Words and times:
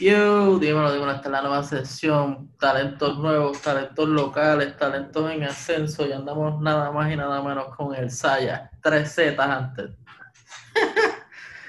Yo, 0.00 0.58
dímelo, 0.58 0.94
dímelo, 0.94 1.12
esta 1.12 1.28
es 1.28 1.30
la 1.30 1.42
nueva 1.42 1.62
sesión, 1.62 2.50
talentos 2.58 3.18
nuevos, 3.18 3.60
talentos 3.60 4.08
locales, 4.08 4.74
talentos 4.78 5.30
en 5.30 5.44
ascenso, 5.44 6.06
y 6.06 6.12
andamos 6.12 6.58
nada 6.62 6.90
más 6.90 7.12
y 7.12 7.16
nada 7.16 7.42
menos 7.42 7.76
con 7.76 7.94
el 7.94 8.10
Saya, 8.10 8.70
tres 8.82 9.12
Z 9.14 9.44
antes. 9.44 9.90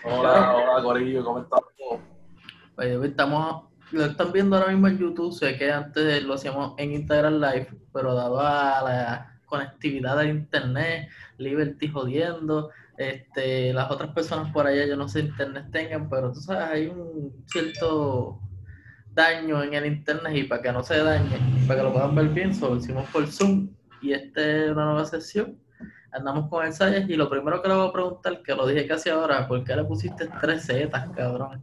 Hola, 0.06 0.56
hola 0.56 0.82
Corillo, 0.82 1.26
¿cómo 1.26 1.40
estás? 1.40 1.60
Oye, 2.78 2.96
hoy 2.96 3.10
estamos, 3.10 3.66
lo 3.92 4.06
están 4.06 4.32
viendo 4.32 4.56
ahora 4.56 4.72
mismo 4.72 4.88
en 4.88 4.98
YouTube, 4.98 5.34
sé 5.34 5.58
que 5.58 5.70
antes 5.70 6.24
lo 6.24 6.36
hacíamos 6.36 6.76
en 6.78 6.94
Instagram 6.94 7.34
Live, 7.34 7.68
pero 7.92 8.16
dado 8.16 8.40
a 8.40 8.82
la 8.82 9.42
conectividad 9.46 10.16
del 10.16 10.30
internet, 10.30 11.10
Liberty 11.38 11.90
jodiendo, 11.90 12.70
este, 13.10 13.74
las 13.74 13.90
otras 13.90 14.12
personas 14.12 14.52
por 14.52 14.68
allá, 14.68 14.86
yo 14.86 14.96
no 14.96 15.08
sé 15.08 15.22
internet 15.22 15.66
tengan, 15.72 16.10
pero 16.10 16.32
tú 16.32 16.40
sabes, 16.40 16.70
hay 16.70 16.88
un 16.88 17.44
cierto 17.48 18.40
daño 19.14 19.64
en 19.64 19.74
el 19.74 19.86
internet 19.86 20.34
y 20.36 20.44
para 20.44 20.62
que 20.62 20.72
no 20.72 20.84
se 20.84 20.98
dañe, 20.98 21.38
para 21.68 21.80
que 21.80 21.84
lo 21.84 21.94
puedan 21.94 22.16
ver 22.16 22.30
bien, 22.30 22.54
solo 22.54 22.78
hicimos 22.78 23.10
por 23.10 23.28
Zoom 23.28 23.70
y 24.02 24.14
esta 24.14 24.42
es 24.42 24.72
una 24.72 24.86
nueva 24.86 25.06
sesión. 25.06 25.58
Andamos 26.14 26.50
con 26.50 26.66
el 26.66 26.74
Sayas 26.74 27.10
y 27.10 27.16
lo 27.16 27.30
primero 27.30 27.62
que 27.62 27.70
le 27.70 27.76
voy 27.76 27.88
a 27.88 27.94
preguntar, 27.94 28.42
que 28.42 28.54
lo 28.54 28.68
dije 28.68 28.86
casi 28.86 29.10
ahora, 29.10 29.48
¿por 29.48 29.64
qué 29.64 29.76
le 29.76 29.84
pusiste 29.86 30.30
tres 30.42 30.66
zetas, 30.66 31.10
cabrón? 31.16 31.62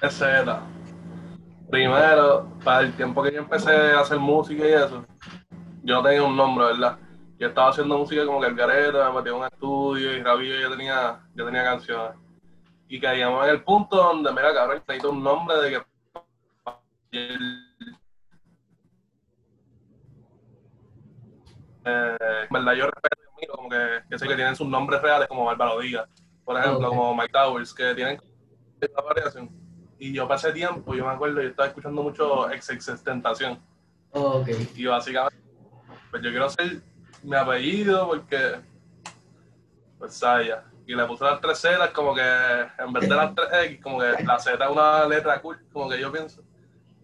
Tres 0.00 0.14
zetas. 0.14 0.60
Primero, 1.70 2.48
para 2.64 2.80
el 2.80 2.92
tiempo 2.94 3.22
que 3.22 3.32
yo 3.32 3.38
empecé 3.38 3.70
a 3.70 4.00
hacer 4.00 4.18
música 4.18 4.66
y 4.66 4.72
eso, 4.72 5.04
yo 5.82 5.94
no 5.94 6.02
tenía 6.02 6.22
un 6.22 6.36
nombre, 6.36 6.66
¿verdad? 6.66 6.98
Yo 7.38 7.48
estaba 7.48 7.70
haciendo 7.70 7.98
música 7.98 8.24
como 8.24 8.40
que 8.40 8.46
el 8.46 8.54
gareta, 8.54 9.10
me 9.10 9.16
metí 9.16 9.28
en 9.28 9.34
un 9.34 9.44
estudio 9.44 10.12
y 10.12 10.22
rabio 10.22 10.60
yo 10.60 10.70
tenía, 10.70 11.20
yo 11.34 11.44
tenía 11.44 11.64
canciones. 11.64 12.16
Y 12.88 13.00
caíamos 13.00 13.44
en 13.44 13.50
el 13.50 13.64
punto 13.64 13.96
donde, 13.96 14.30
mira, 14.30 14.54
cabrón, 14.54 14.82
necesito 14.86 15.10
un 15.10 15.22
nombre 15.22 15.56
de 15.56 15.70
que 15.70 15.82
eh, 21.84 22.46
verdad 22.50 22.72
yo 22.74 22.86
respeto 22.86 23.24
como 23.50 23.68
que, 23.68 24.02
que 24.08 24.18
sé 24.18 24.26
que 24.26 24.36
tienen 24.36 24.56
sus 24.56 24.66
nombres 24.66 25.02
reales 25.02 25.28
como 25.28 25.44
Bárbaro 25.44 25.80
Díaz, 25.80 26.08
por 26.44 26.58
ejemplo, 26.58 26.86
Okay. 26.86 26.98
como 26.98 27.14
Mike 27.14 27.32
Towers, 27.32 27.74
que 27.74 27.94
tienen 27.94 28.20
esta 28.80 29.02
variación. 29.02 29.50
Y 29.98 30.12
yo 30.12 30.26
pasé 30.26 30.52
tiempo, 30.52 30.94
yo 30.94 31.04
me 31.04 31.12
acuerdo, 31.12 31.40
yo 31.42 31.48
estaba 31.48 31.68
escuchando 31.68 32.02
mucho 32.02 32.50
ex 32.50 32.70
ex 32.70 33.02
tentación. 33.02 33.58
Ok, 34.12 34.48
Y 34.76 34.86
básicamente, 34.86 35.36
pues 36.10 36.22
yo 36.22 36.30
quiero 36.30 36.46
hacer 36.46 36.82
mi 37.24 37.36
apellido 37.36 38.06
porque, 38.08 38.60
pues 39.98 40.14
Saya. 40.14 40.64
Y 40.86 40.94
le 40.94 41.06
puse 41.06 41.24
las 41.24 41.40
tres 41.40 41.58
zetas 41.58 41.90
como 41.90 42.14
que, 42.14 42.20
en 42.78 42.92
vez 42.92 43.08
de 43.08 43.14
las 43.16 43.34
tres 43.34 43.48
X, 43.70 43.80
como 43.82 43.98
que 44.00 44.22
la 44.22 44.38
Z 44.38 44.62
es 44.62 44.70
una 44.70 45.06
letra 45.06 45.40
cool, 45.40 45.58
como 45.72 45.88
que 45.88 45.98
yo 45.98 46.12
pienso. 46.12 46.42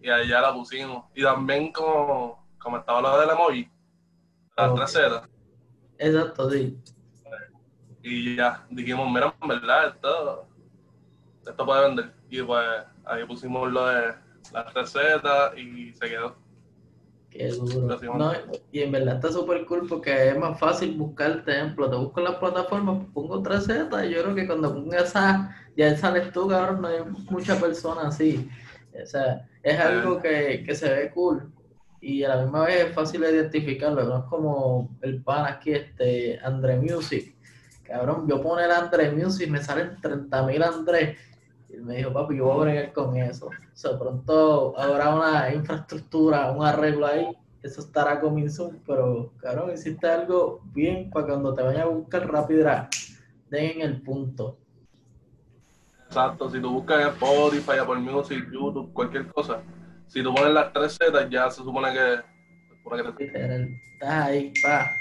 Y 0.01 0.09
ahí 0.09 0.27
ya 0.27 0.39
la 0.41 0.53
pusimos. 0.53 1.05
Y 1.15 1.23
también 1.23 1.71
como, 1.71 2.47
como 2.59 2.77
estaba 2.77 3.01
lo 3.01 3.19
del 3.19 3.31
emoji, 3.31 3.69
las 4.55 4.69
Ok. 4.69 4.75
tres 4.77 4.91
zetas. 4.93 5.29
exacto, 5.97 6.49
sí. 6.51 6.77
Y 8.03 8.35
ya 8.35 8.65
dijimos, 8.69 9.11
mira, 9.11 9.33
en 9.41 9.47
verdad, 9.47 9.87
esto, 9.89 10.47
esto 11.47 11.65
puede 11.65 11.87
vender. 11.87 12.13
Y 12.29 12.41
pues 12.43 12.65
ahí 13.05 13.25
pusimos 13.25 13.71
lo 13.71 13.85
de 13.87 14.13
las 14.53 14.73
tres 14.73 14.91
zetas 14.91 15.57
y 15.57 15.93
se 15.93 16.07
quedó. 16.09 16.35
Qué 17.31 17.47
duro. 17.47 17.97
No, 18.17 18.33
y 18.71 18.81
en 18.81 18.91
verdad 18.91 19.15
está 19.15 19.31
súper 19.31 19.65
cool 19.65 19.87
porque 19.87 20.29
es 20.29 20.37
más 20.37 20.59
fácil 20.59 20.95
buscar 20.97 21.43
ejemplo. 21.47 21.89
Te 21.89 21.95
busco 21.95 22.19
en 22.19 22.25
las 22.25 22.35
plataformas, 22.35 23.05
pongo 23.13 23.41
3Z 23.41 24.07
y 24.07 24.13
yo 24.13 24.23
creo 24.23 24.35
que 24.35 24.45
cuando 24.45 24.73
ponga 24.73 24.99
esa, 24.99 25.55
ya 25.77 25.95
sales 25.97 26.31
tú, 26.33 26.49
cabrón, 26.49 26.81
no 26.81 26.89
hay 26.89 26.99
mucha 27.29 27.55
persona 27.55 28.09
así. 28.09 28.49
O 29.01 29.05
sea, 29.05 29.47
es 29.63 29.79
algo 29.79 30.21
que, 30.21 30.63
que 30.65 30.75
se 30.75 30.93
ve 30.93 31.11
cool 31.11 31.51
y 32.01 32.23
a 32.23 32.35
la 32.35 32.41
misma 32.41 32.65
vez 32.65 32.87
es 32.87 32.95
fácil 32.95 33.21
de 33.21 33.31
identificarlo. 33.31 34.03
No 34.03 34.17
es 34.17 34.23
como 34.25 34.97
el 35.01 35.23
pan 35.23 35.45
aquí, 35.45 35.71
este, 35.71 36.39
Andre 36.43 36.77
Music. 36.77 37.35
Cabrón, 37.83 38.27
yo 38.27 38.41
pongo 38.41 38.59
el 38.59 38.71
Andre 38.71 39.11
Music 39.11 39.47
y 39.47 39.51
me 39.51 39.63
salen 39.63 39.97
30.000 40.01 40.63
Andrés. 40.63 41.17
Y 41.71 41.75
él 41.75 41.83
me 41.83 41.95
dijo, 41.97 42.11
papi, 42.11 42.35
yo 42.37 42.45
voy 42.45 42.57
a 42.57 42.63
bregar 42.63 42.93
con 42.93 43.15
eso. 43.15 43.47
O 43.47 43.51
sea, 43.73 43.97
pronto 43.97 44.77
habrá 44.77 45.15
una 45.15 45.53
infraestructura, 45.53 46.51
un 46.51 46.65
arreglo 46.65 47.07
ahí. 47.07 47.27
Eso 47.63 47.81
estará 47.81 48.19
soon, 48.49 48.81
pero, 48.85 49.31
cabrón, 49.37 49.71
hiciste 49.71 50.07
algo 50.07 50.61
bien 50.73 51.09
para 51.11 51.27
cuando 51.27 51.53
te 51.53 51.61
vayan 51.61 51.81
a 51.83 51.85
buscar 51.85 52.29
rápido, 52.29 52.61
era, 52.61 52.89
den 53.49 53.79
en 53.79 53.81
el 53.81 54.01
punto. 54.01 54.57
Exacto, 56.07 56.49
si 56.49 56.59
tú 56.59 56.71
buscas 56.71 57.01
en 57.01 57.07
Spotify, 57.09 57.77
Apple 57.79 57.99
Music, 57.99 58.45
YouTube, 58.51 58.91
cualquier 58.91 59.27
cosa, 59.27 59.61
si 60.07 60.21
tú 60.21 60.33
pones 60.33 60.53
las 60.53 60.73
tres 60.73 60.97
zetas, 60.97 61.29
ya 61.29 61.49
se 61.49 61.63
supone 61.63 61.93
que, 61.93 62.17
se 62.69 62.75
supone 62.77 63.03
que 63.03 63.11
te- 63.13 63.23
Literal. 63.25 63.69
Estás 63.93 64.25
ahí, 64.25 64.53
pa. 64.61 64.91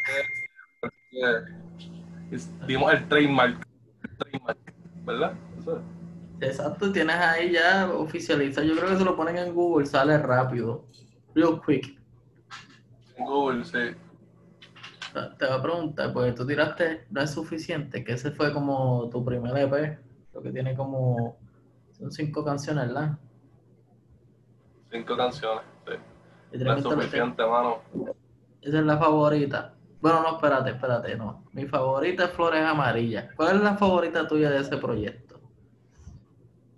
que 1.10 2.36
es- 2.36 2.66
dimos 2.66 2.92
el 2.92 3.08
trademark, 3.08 3.66
el 4.04 4.16
trademark, 4.18 4.58
¿verdad? 5.04 5.32
Eso 5.58 5.76
es. 5.78 5.99
Exacto, 6.40 6.90
tienes 6.90 7.16
ahí 7.16 7.52
ya 7.52 7.90
oficializa. 7.92 8.62
Yo 8.62 8.74
creo 8.76 8.90
que 8.90 8.96
se 8.96 9.04
lo 9.04 9.16
ponen 9.16 9.36
en 9.36 9.54
Google, 9.54 9.86
sale 9.86 10.16
rápido. 10.18 10.86
Real 11.34 11.60
quick. 11.64 11.98
En 13.16 13.24
Google, 13.26 13.64
sí. 13.64 13.96
Te 15.38 15.46
voy 15.46 15.58
a 15.58 15.62
preguntar, 15.62 16.12
porque 16.12 16.32
tú 16.32 16.46
tiraste, 16.46 17.06
no 17.10 17.20
es 17.20 17.30
suficiente, 17.30 18.04
que 18.04 18.12
ese 18.12 18.30
fue 18.30 18.52
como 18.52 19.08
tu 19.10 19.24
primer 19.24 19.56
EP, 19.56 19.98
lo 20.32 20.40
que 20.40 20.52
tiene 20.52 20.76
como, 20.76 21.36
son 21.98 22.12
cinco 22.12 22.44
canciones, 22.44 22.86
¿verdad? 22.86 23.18
Cinco 24.90 25.16
canciones, 25.16 25.64
sí. 25.86 26.58
No 26.58 26.74
es 26.74 26.82
suficiente, 26.82 27.44
mano. 27.44 27.80
Esa 28.62 28.78
es 28.78 28.84
la 28.84 28.98
favorita. 28.98 29.74
Bueno, 30.00 30.22
no, 30.22 30.36
espérate, 30.36 30.70
espérate, 30.70 31.16
no. 31.16 31.44
Mi 31.52 31.66
favorita 31.66 32.24
es 32.24 32.30
Flores 32.30 32.64
Amarillas. 32.64 33.34
¿Cuál 33.36 33.56
es 33.56 33.62
la 33.62 33.76
favorita 33.76 34.26
tuya 34.26 34.48
de 34.48 34.60
ese 34.60 34.76
proyecto? 34.76 35.29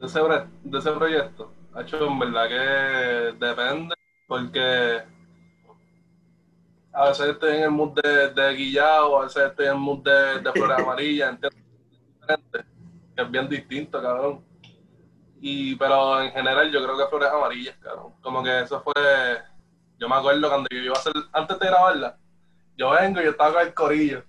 De 0.03 0.09
ese, 0.09 0.21
de 0.65 0.79
ese 0.81 0.91
proyecto, 0.91 1.53
hecho, 1.79 2.09
en 2.09 2.19
verdad 2.19 2.49
que 2.49 3.47
depende, 3.47 3.95
porque 4.27 5.01
a 6.93 7.07
veces 7.07 7.29
estoy 7.29 7.59
en 7.59 7.63
el 7.63 7.71
mood 7.71 7.93
de, 8.03 8.31
de 8.31 8.53
guillao, 8.53 9.21
a 9.21 9.23
veces 9.23 9.45
estoy 9.45 9.67
en 9.67 9.73
el 9.75 9.79
mood 9.79 10.03
de, 10.03 10.41
de 10.41 10.53
flores 10.55 10.79
amarillas, 10.81 11.39
que 11.39 11.49
es 13.17 13.31
bien 13.31 13.49
distinto, 13.49 14.03
cabrón. 14.03 14.45
Y, 15.41 15.77
pero 15.77 16.21
en 16.21 16.33
general 16.33 16.73
yo 16.73 16.83
creo 16.83 16.99
que 16.99 17.07
flores 17.07 17.31
amarillas, 17.31 17.77
cabrón. 17.77 18.15
Como 18.21 18.43
que 18.43 18.63
eso 18.63 18.83
fue, 18.83 19.39
yo 20.01 20.09
me 20.09 20.17
acuerdo 20.17 20.49
cuando 20.49 20.69
yo 20.69 20.79
iba 20.79 20.97
a 20.97 20.99
hacer, 20.99 21.13
antes 21.33 21.61
de 21.61 21.67
grabarla, 21.69 22.19
yo 22.77 22.91
vengo 22.91 23.21
y 23.21 23.25
yo 23.25 23.31
estaba 23.31 23.53
con 23.53 23.63
el 23.69 23.73
corillo, 23.73 24.25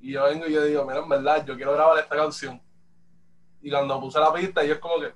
y 0.00 0.12
yo 0.12 0.24
vengo 0.24 0.46
y 0.46 0.52
yo 0.54 0.64
digo, 0.64 0.86
mira, 0.86 1.00
en 1.00 1.10
verdad, 1.10 1.44
yo 1.44 1.56
quiero 1.56 1.74
grabar 1.74 1.98
esta 1.98 2.16
canción. 2.16 2.58
Y 3.62 3.70
cuando 3.70 4.00
puse 4.00 4.18
la 4.18 4.32
pista, 4.32 4.64
yo 4.64 4.74
es 4.74 4.78
como 4.78 5.00
que, 5.00 5.12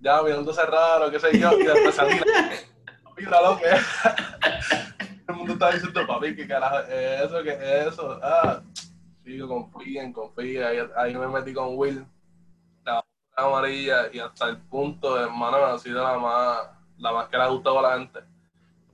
ya 0.00 0.22
mirándose 0.22 0.64
raro, 0.64 1.10
qué 1.10 1.18
sé 1.18 1.38
yo, 1.38 1.52
y 1.58 1.64
después 1.64 1.94
salí, 1.94 2.18
mira 3.16 3.42
lo 3.42 3.58
que. 3.58 3.64
El 5.28 5.34
mundo 5.34 5.52
está 5.54 5.72
diciendo, 5.72 6.06
papi, 6.06 6.36
¿qué 6.36 6.46
carajo 6.46 6.78
es 6.88 7.22
eso? 7.22 7.42
¿Qué 7.42 7.50
es 7.50 7.86
eso? 7.88 8.18
Ah, 8.22 8.62
sigo, 9.24 9.48
confíen, 9.48 10.12
confíen. 10.12 10.62
Ahí, 10.62 10.78
ahí 10.96 11.16
me 11.16 11.28
metí 11.28 11.52
con 11.52 11.76
Will, 11.76 12.06
la 12.84 13.04
amarilla, 13.36 14.08
y 14.12 14.20
hasta 14.20 14.48
el 14.48 14.58
punto, 14.58 15.20
hermano, 15.20 15.56
ha 15.58 15.78
sido 15.78 16.02
la 16.02 16.18
más, 16.18 16.58
la 16.98 17.12
más 17.12 17.28
que 17.28 17.36
le 17.36 17.42
ha 17.42 17.48
gustado 17.48 17.80
a 17.80 17.82
la 17.82 17.98
gente. 17.98 18.20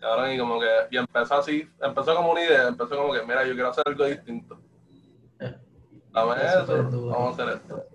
Cabrón, 0.01 0.33
y 0.33 0.39
como 0.39 0.61
que, 0.61 0.69
y 0.91 0.97
empezó 0.97 1.37
así, 1.37 1.69
empezó 1.81 2.15
como 2.17 2.33
una 2.33 2.43
idea, 2.43 2.69
empezó 2.69 2.97
como 2.97 3.13
que, 3.13 3.23
mira, 3.23 3.45
yo 3.47 3.55
quiero 3.55 3.71
hacer 3.71 3.85
algo 3.87 4.05
distinto. 4.05 4.59
Dame 6.13 6.35
Eso 6.37 6.67
vamos 7.09 7.39
a 7.39 7.43
hacer 7.43 7.57
esto. 7.57 7.94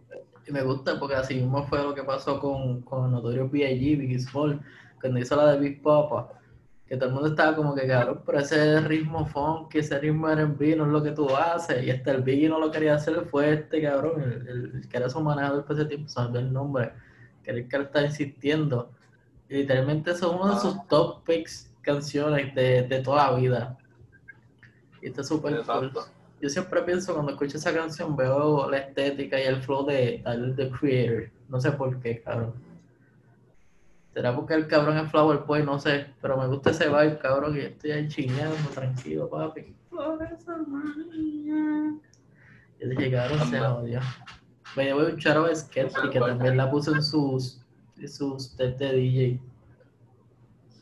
Y 0.49 0.51
me 0.51 0.63
gusta 0.63 0.99
porque 0.99 1.15
así 1.15 1.35
mismo 1.35 1.63
fue 1.67 1.83
lo 1.83 1.93
que 1.93 2.03
pasó 2.03 2.39
con, 2.39 2.81
con 2.81 3.05
el 3.05 3.11
notorio 3.11 3.47
B.I.G., 3.47 3.97
Biggie 3.97 4.19
Small, 4.19 4.59
cuando 4.99 5.19
hizo 5.19 5.35
la 5.35 5.51
de 5.51 5.59
Big 5.59 5.81
Papa. 5.83 6.29
Que 6.87 6.97
todo 6.97 7.09
el 7.09 7.13
mundo 7.13 7.29
estaba 7.29 7.55
como 7.55 7.75
que, 7.75 7.87
cabrón, 7.87 8.23
pero 8.25 8.39
ese 8.39 8.81
ritmo 8.81 9.27
funk, 9.27 9.75
ese 9.75 9.99
ritmo 9.99 10.27
R&B 10.27 10.75
no 10.75 10.85
es 10.85 10.91
lo 10.91 11.03
que 11.03 11.11
tú 11.11 11.29
haces. 11.35 11.83
Y 11.83 11.91
hasta 11.91 12.11
el 12.13 12.23
Biggie 12.23 12.49
no 12.49 12.59
lo 12.59 12.71
quería 12.71 12.95
hacer, 12.95 13.13
fue 13.29 13.53
este 13.53 13.79
cabrón, 13.83 14.23
el, 14.23 14.47
el- 14.47 14.71
el 14.77 14.89
que 14.89 14.97
era 14.97 15.07
su 15.07 15.21
manejador 15.21 15.65
por 15.65 15.75
ese 15.75 15.85
tiempo, 15.85 16.11
olvidó 16.17 16.39
el 16.39 16.51
nombre, 16.51 16.93
que 17.43 17.51
era 17.51 17.59
el 17.59 17.67
que 17.67 17.77
le 17.77 17.83
estaba 17.83 18.05
insistiendo. 18.07 18.91
Y 19.49 19.53
literalmente 19.57 20.11
es 20.11 20.21
uno 20.23 20.47
de 20.47 20.59
sus 20.59 20.87
top 20.87 21.23
picks 21.25 21.71
canciones 21.81 22.55
de, 22.55 22.81
de 22.87 22.99
toda 23.01 23.31
la 23.31 23.37
vida. 23.37 23.77
Y 25.01 25.07
está 25.09 25.23
súper 25.23 25.53
cool. 25.79 25.91
Yo 26.41 26.49
siempre 26.49 26.81
pienso 26.83 27.13
cuando 27.13 27.31
escucho 27.33 27.57
esa 27.57 27.73
canción, 27.73 28.15
veo 28.15 28.69
la 28.69 28.77
estética 28.77 29.39
y 29.39 29.43
el 29.43 29.61
flow 29.61 29.85
de 29.85 30.21
Tyler, 30.23 30.55
the 30.55 30.69
Creator. 30.69 31.29
No 31.49 31.59
sé 31.59 31.71
por 31.71 31.99
qué, 31.99 32.21
cabrón. 32.21 32.53
¿Será 34.13 34.35
porque 34.35 34.53
el 34.53 34.67
cabrón 34.67 34.97
es 34.97 35.09
Flower 35.11 35.39
Boy? 35.39 35.63
No 35.63 35.79
sé. 35.79 36.07
Pero 36.21 36.37
me 36.37 36.47
gusta 36.47 36.71
ese 36.71 36.87
vibe, 36.87 37.19
cabrón. 37.19 37.55
Y 37.57 37.61
estoy 37.61 37.91
ahí 37.91 38.07
chineando, 38.07 38.55
tranquilo, 38.73 39.29
papi. 39.29 39.73
Yo 42.79 42.89
dije, 42.89 43.11
cabrón, 43.11 43.39
se 43.49 43.59
jodió. 43.59 43.99
Me 44.75 44.83
llevo 44.85 45.05
un 45.05 45.17
charo 45.17 45.45
a 45.45 45.55
Skeptic 45.55 46.11
que 46.11 46.19
también 46.19 46.57
la 46.57 46.69
puso 46.69 46.95
en 46.95 47.03
sus, 47.03 47.61
en 47.97 48.07
sus 48.09 48.55
test 48.55 48.79
de 48.79 48.93
DJ. 48.93 49.39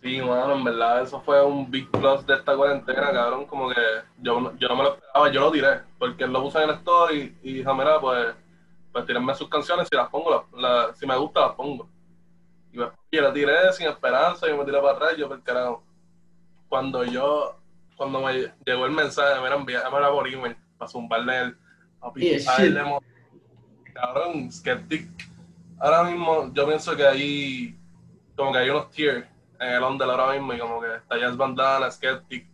Sí, 0.02 0.22
mano, 0.22 0.54
en 0.56 0.64
verdad, 0.64 1.02
eso 1.02 1.20
fue 1.22 1.44
un 1.44 1.70
big 1.70 1.90
plus 1.90 2.26
de 2.26 2.36
esta 2.36 2.56
cuarentena, 2.56 3.12
cabrón. 3.12 3.46
Como 3.46 3.70
que 3.70 3.82
yo, 4.20 4.40
no- 4.40 4.56
yo 4.58 4.68
no 4.68 4.76
me 4.76 4.84
lo 4.84 4.94
esperaba, 4.96 5.32
yo 5.32 5.42
lo 5.42 5.52
tiré, 5.52 5.82
porque 5.98 6.24
él 6.24 6.32
lo 6.32 6.44
puso 6.44 6.62
en 6.62 6.70
el 6.70 6.76
story 6.76 7.38
y 7.42 7.54
dijo, 7.54 7.74
mira, 7.74 8.00
pues, 8.00 8.36
pues 8.92 9.06
tírenme 9.06 9.34
sus 9.36 9.50
canciones, 9.50 9.88
si 9.90 9.96
las 9.96 10.10
pongo, 10.10 10.32
las- 10.54 10.62
las- 10.62 10.98
si 11.00 11.06
me 11.08 11.18
gusta, 11.18 11.42
las 11.42 11.52
pongo. 11.54 11.90
Y 12.72 12.78
pues, 12.78 12.90
yo 13.12 13.22
la 13.22 13.34
tiré 13.34 13.74
sin 13.74 13.88
esperanza, 13.88 14.48
yo 14.48 14.56
me 14.58 14.66
tiré 14.66 14.80
para 14.80 14.94
atrás, 14.94 15.18
yo, 15.18 15.28
pues, 15.28 15.40
carajo. 15.44 15.84
Cuando 16.70 17.04
yo, 17.04 17.58
cuando 17.96 18.22
me 18.22 18.54
llegó 18.66 18.86
el 18.86 18.92
mensaje, 18.92 19.42
mira, 19.42 19.56
envíamela 19.56 20.10
por 20.12 20.28
email, 20.28 20.56
para 20.78 20.90
zumbarle 20.90 21.40
el, 21.40 21.58
a 22.02 22.12
él 22.16 22.40
shit. 22.40 22.74
le 22.74 22.84
mo- 22.84 23.02
cabrón, 23.94 24.52
Skeptic. 24.52 25.10
Ahora 25.80 26.04
mismo, 26.04 26.52
yo 26.54 26.68
pienso 26.68 26.96
que 26.96 27.06
hay, 27.06 27.80
como 28.36 28.52
que 28.52 28.60
hay 28.60 28.70
unos 28.70 28.92
tiers 28.92 29.26
en 29.60 29.74
el 29.74 29.84
under 29.84 30.10
ahora 30.10 30.34
mismo 30.34 30.54
y 30.54 30.60
como 30.60 30.82
que 30.82 30.96
está 30.96 31.18
Jazz 31.18 31.36
Bandana, 31.38 31.90
Skeptic, 31.92 32.48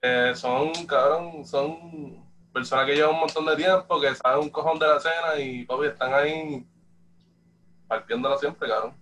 que 0.00 0.34
son, 0.34 0.72
cabrón, 0.86 1.44
son 1.44 2.24
personas 2.52 2.86
que 2.86 2.94
llevan 2.94 3.14
un 3.14 3.20
montón 3.20 3.46
de 3.46 3.56
tiempo, 3.56 4.00
que 4.00 4.14
saben 4.14 4.40
un 4.40 4.50
cojón 4.50 4.78
de 4.78 4.86
la 4.86 4.96
escena 4.96 5.38
y 5.38 5.64
papi 5.64 5.86
están 5.86 6.12
ahí 6.14 6.66
partiéndola 7.86 8.36
siempre, 8.38 8.68
cabrón. 8.68 8.94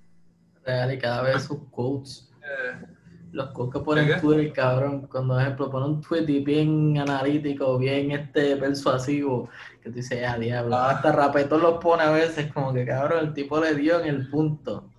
Real, 0.64 0.93
y 0.93 0.99
cada 0.99 1.23
vez 1.23 1.44
sus 1.44 1.58
quotes. 1.70 2.31
Eh, 2.43 2.87
Los 3.32 3.50
quotes 3.50 3.75
que 3.75 3.85
ponen. 3.85 4.20
Twitter, 4.20 4.52
cabrón. 4.52 5.06
Cuando, 5.06 5.35
por 5.35 5.43
ejemplo, 5.43 5.70
pone 5.70 5.87
un 5.87 6.00
tweet 6.00 6.25
y 6.29 6.40
bien 6.40 6.99
analítico, 6.99 7.79
bien 7.79 8.11
este 8.11 8.56
persuasivo, 8.56 9.49
que 9.82 9.90
tú 9.90 9.96
dices, 9.96 10.26
ah, 10.26 10.38
diablo. 10.38 10.75
Ah. 10.76 10.90
Hasta 10.90 11.12
Rapetón 11.12 11.61
los 11.62 11.79
pone 11.79 12.02
a 12.02 12.11
veces, 12.11 12.52
como 12.52 12.73
que 12.73 12.85
cabrón, 12.87 13.26
el 13.26 13.35
tipo 13.35 13.61
le 13.61 13.75
dio 13.75 14.00
en 14.00 14.08
el 14.08 14.29
punto. 14.31 14.90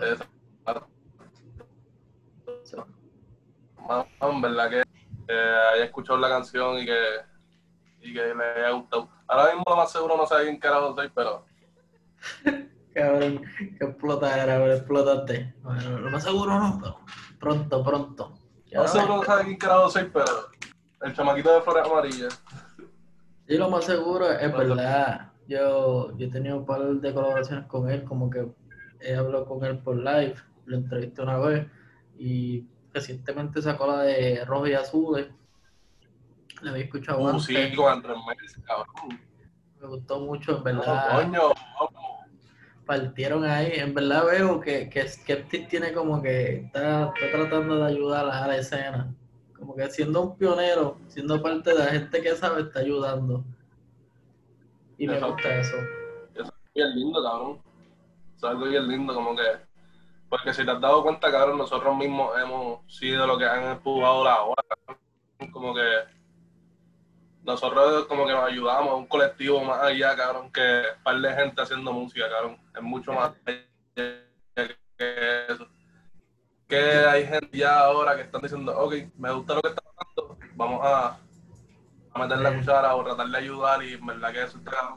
eh, 0.00 0.16
en 4.20 4.40
verdad 4.40 4.70
que 4.70 4.82
eh, 5.28 5.56
haya 5.74 5.84
escuchado 5.84 6.18
la 6.18 6.28
canción 6.28 6.78
y 6.78 6.86
que, 6.86 7.00
y 8.00 8.12
que 8.12 8.34
le 8.34 8.44
haya 8.44 8.70
gustado. 8.70 9.08
Ahora 9.26 9.54
mismo 9.54 9.64
lo 9.68 9.76
más 9.76 9.92
seguro 9.92 10.16
no 10.16 10.26
sé 10.26 10.34
quién 10.42 10.58
carajo 10.58 10.94
soy, 10.94 11.10
pero 11.14 11.44
Cabrón, 12.94 13.42
que 13.78 13.84
explota 13.84 14.42
era, 14.42 14.58
pero 14.58 14.74
explotaste. 14.74 15.54
Bueno, 15.62 15.98
lo 15.98 16.10
más 16.10 16.22
seguro 16.22 16.58
no, 16.58 16.78
pero 16.80 16.98
pronto, 17.40 17.82
pronto. 17.82 18.38
No 18.72 18.88
sé 18.88 18.98
ves. 18.98 19.08
no 19.08 19.22
sé 19.22 19.44
quién 19.44 19.56
carajo 19.56 19.90
soy, 19.90 20.10
pero 20.12 20.26
el 21.02 21.14
chamaquito 21.14 21.54
de 21.54 21.62
flores 21.62 21.90
amarillas. 21.90 22.42
Sí, 23.48 23.58
lo 23.58 23.68
más 23.68 23.84
seguro 23.84 24.30
es 24.30 24.52
verdad. 24.56 25.32
Yo, 25.48 26.16
yo 26.16 26.26
he 26.26 26.30
tenido 26.30 26.58
un 26.58 26.64
par 26.64 26.80
de 26.80 27.12
colaboraciones 27.12 27.66
con 27.66 27.90
él, 27.90 28.04
como 28.04 28.30
que 28.30 28.46
he 29.00 29.16
hablado 29.16 29.44
con 29.46 29.64
él 29.64 29.78
por 29.80 29.96
live, 29.96 30.36
lo 30.64 30.76
entrevisté 30.76 31.22
una 31.22 31.38
vez 31.38 31.66
y 32.16 32.64
recientemente 32.92 33.62
sacó 33.62 33.86
la 33.86 34.02
de 34.02 34.44
Rojo 34.44 34.66
y 34.68 34.74
Azules. 34.74 35.28
La 36.62 36.70
había 36.70 36.84
escuchado 36.84 37.20
Uh, 37.22 37.28
antes, 37.28 37.44
sí, 37.44 37.74
con 37.74 37.92
Andrés 37.92 38.16
Meses, 38.28 38.62
cabrón. 38.64 39.20
me 39.80 39.86
gustó 39.88 40.20
mucho, 40.20 40.52
en 40.58 40.76
No, 40.76 40.80
verdad. 40.80 41.16
coño, 41.24 41.40
vamos. 41.80 42.02
partieron 42.86 43.44
ahí. 43.44 43.72
En 43.74 43.94
verdad 43.94 44.24
veo 44.26 44.60
que, 44.60 44.88
que 44.88 45.08
Skeptic 45.08 45.68
tiene 45.68 45.92
como 45.92 46.22
que 46.22 46.56
está, 46.66 47.12
está 47.14 47.30
tratando 47.38 47.78
de 47.78 47.86
ayudar 47.92 48.28
a 48.28 48.46
la 48.46 48.56
escena. 48.56 49.12
Como 49.56 49.74
que 49.76 49.88
siendo 49.90 50.20
un 50.22 50.36
pionero, 50.36 50.98
siendo 51.08 51.40
parte 51.42 51.70
de 51.72 51.78
la 51.78 51.86
gente 51.86 52.20
que 52.20 52.34
sabe, 52.36 52.62
está 52.62 52.80
ayudando. 52.80 53.44
Y 54.98 55.06
me 55.06 55.18
gusta 55.18 55.56
eso. 55.60 55.76
Eso 56.34 56.42
es 56.44 56.72
bien 56.74 56.94
lindo, 56.96 57.22
cabrón. 57.22 57.58
Eso 58.36 58.46
es 58.46 58.52
algo 58.52 58.66
bien 58.66 58.86
lindo, 58.88 59.14
como 59.14 59.34
que. 59.36 59.42
Porque 60.32 60.54
si 60.54 60.64
te 60.64 60.70
has 60.70 60.80
dado 60.80 61.02
cuenta, 61.02 61.30
cabrón, 61.30 61.58
nosotros 61.58 61.94
mismos 61.94 62.32
hemos 62.40 62.90
sido 62.90 63.26
los 63.26 63.36
que 63.36 63.44
han 63.44 63.64
empujado 63.64 64.24
la 64.24 64.40
hora. 64.40 64.64
Como 65.52 65.74
que. 65.74 65.82
Nosotros 67.42 68.06
como 68.06 68.24
que 68.24 68.32
nos 68.32 68.44
ayudamos, 68.44 68.94
un 68.94 69.06
colectivo 69.08 69.62
más 69.62 69.82
allá, 69.82 70.16
cabrón, 70.16 70.50
que 70.50 70.84
un 70.96 71.02
par 71.02 71.20
de 71.20 71.34
gente 71.34 71.60
haciendo 71.60 71.92
música, 71.92 72.30
cabrón. 72.30 72.58
Es 72.74 72.80
mucho 72.80 73.12
más 73.12 73.32
que 73.44 73.76
eso. 75.50 75.68
Que 76.66 76.80
hay 76.80 77.26
gente 77.26 77.58
ya 77.58 77.80
ahora 77.80 78.16
que 78.16 78.22
están 78.22 78.40
diciendo, 78.40 78.74
ok, 78.74 78.94
me 79.18 79.32
gusta 79.32 79.56
lo 79.56 79.60
que 79.60 79.68
está 79.68 79.82
pasando, 79.82 80.38
vamos 80.54 80.80
a, 80.82 81.18
a 82.10 82.18
meter 82.18 82.38
la 82.38 82.56
cuchara 82.56 82.96
o 82.96 83.04
tratar 83.04 83.28
de 83.28 83.36
ayudar 83.36 83.82
y 83.84 83.92
en 83.92 84.06
verdad 84.06 84.32
que 84.32 84.44
eso 84.44 84.56
está 84.56 84.96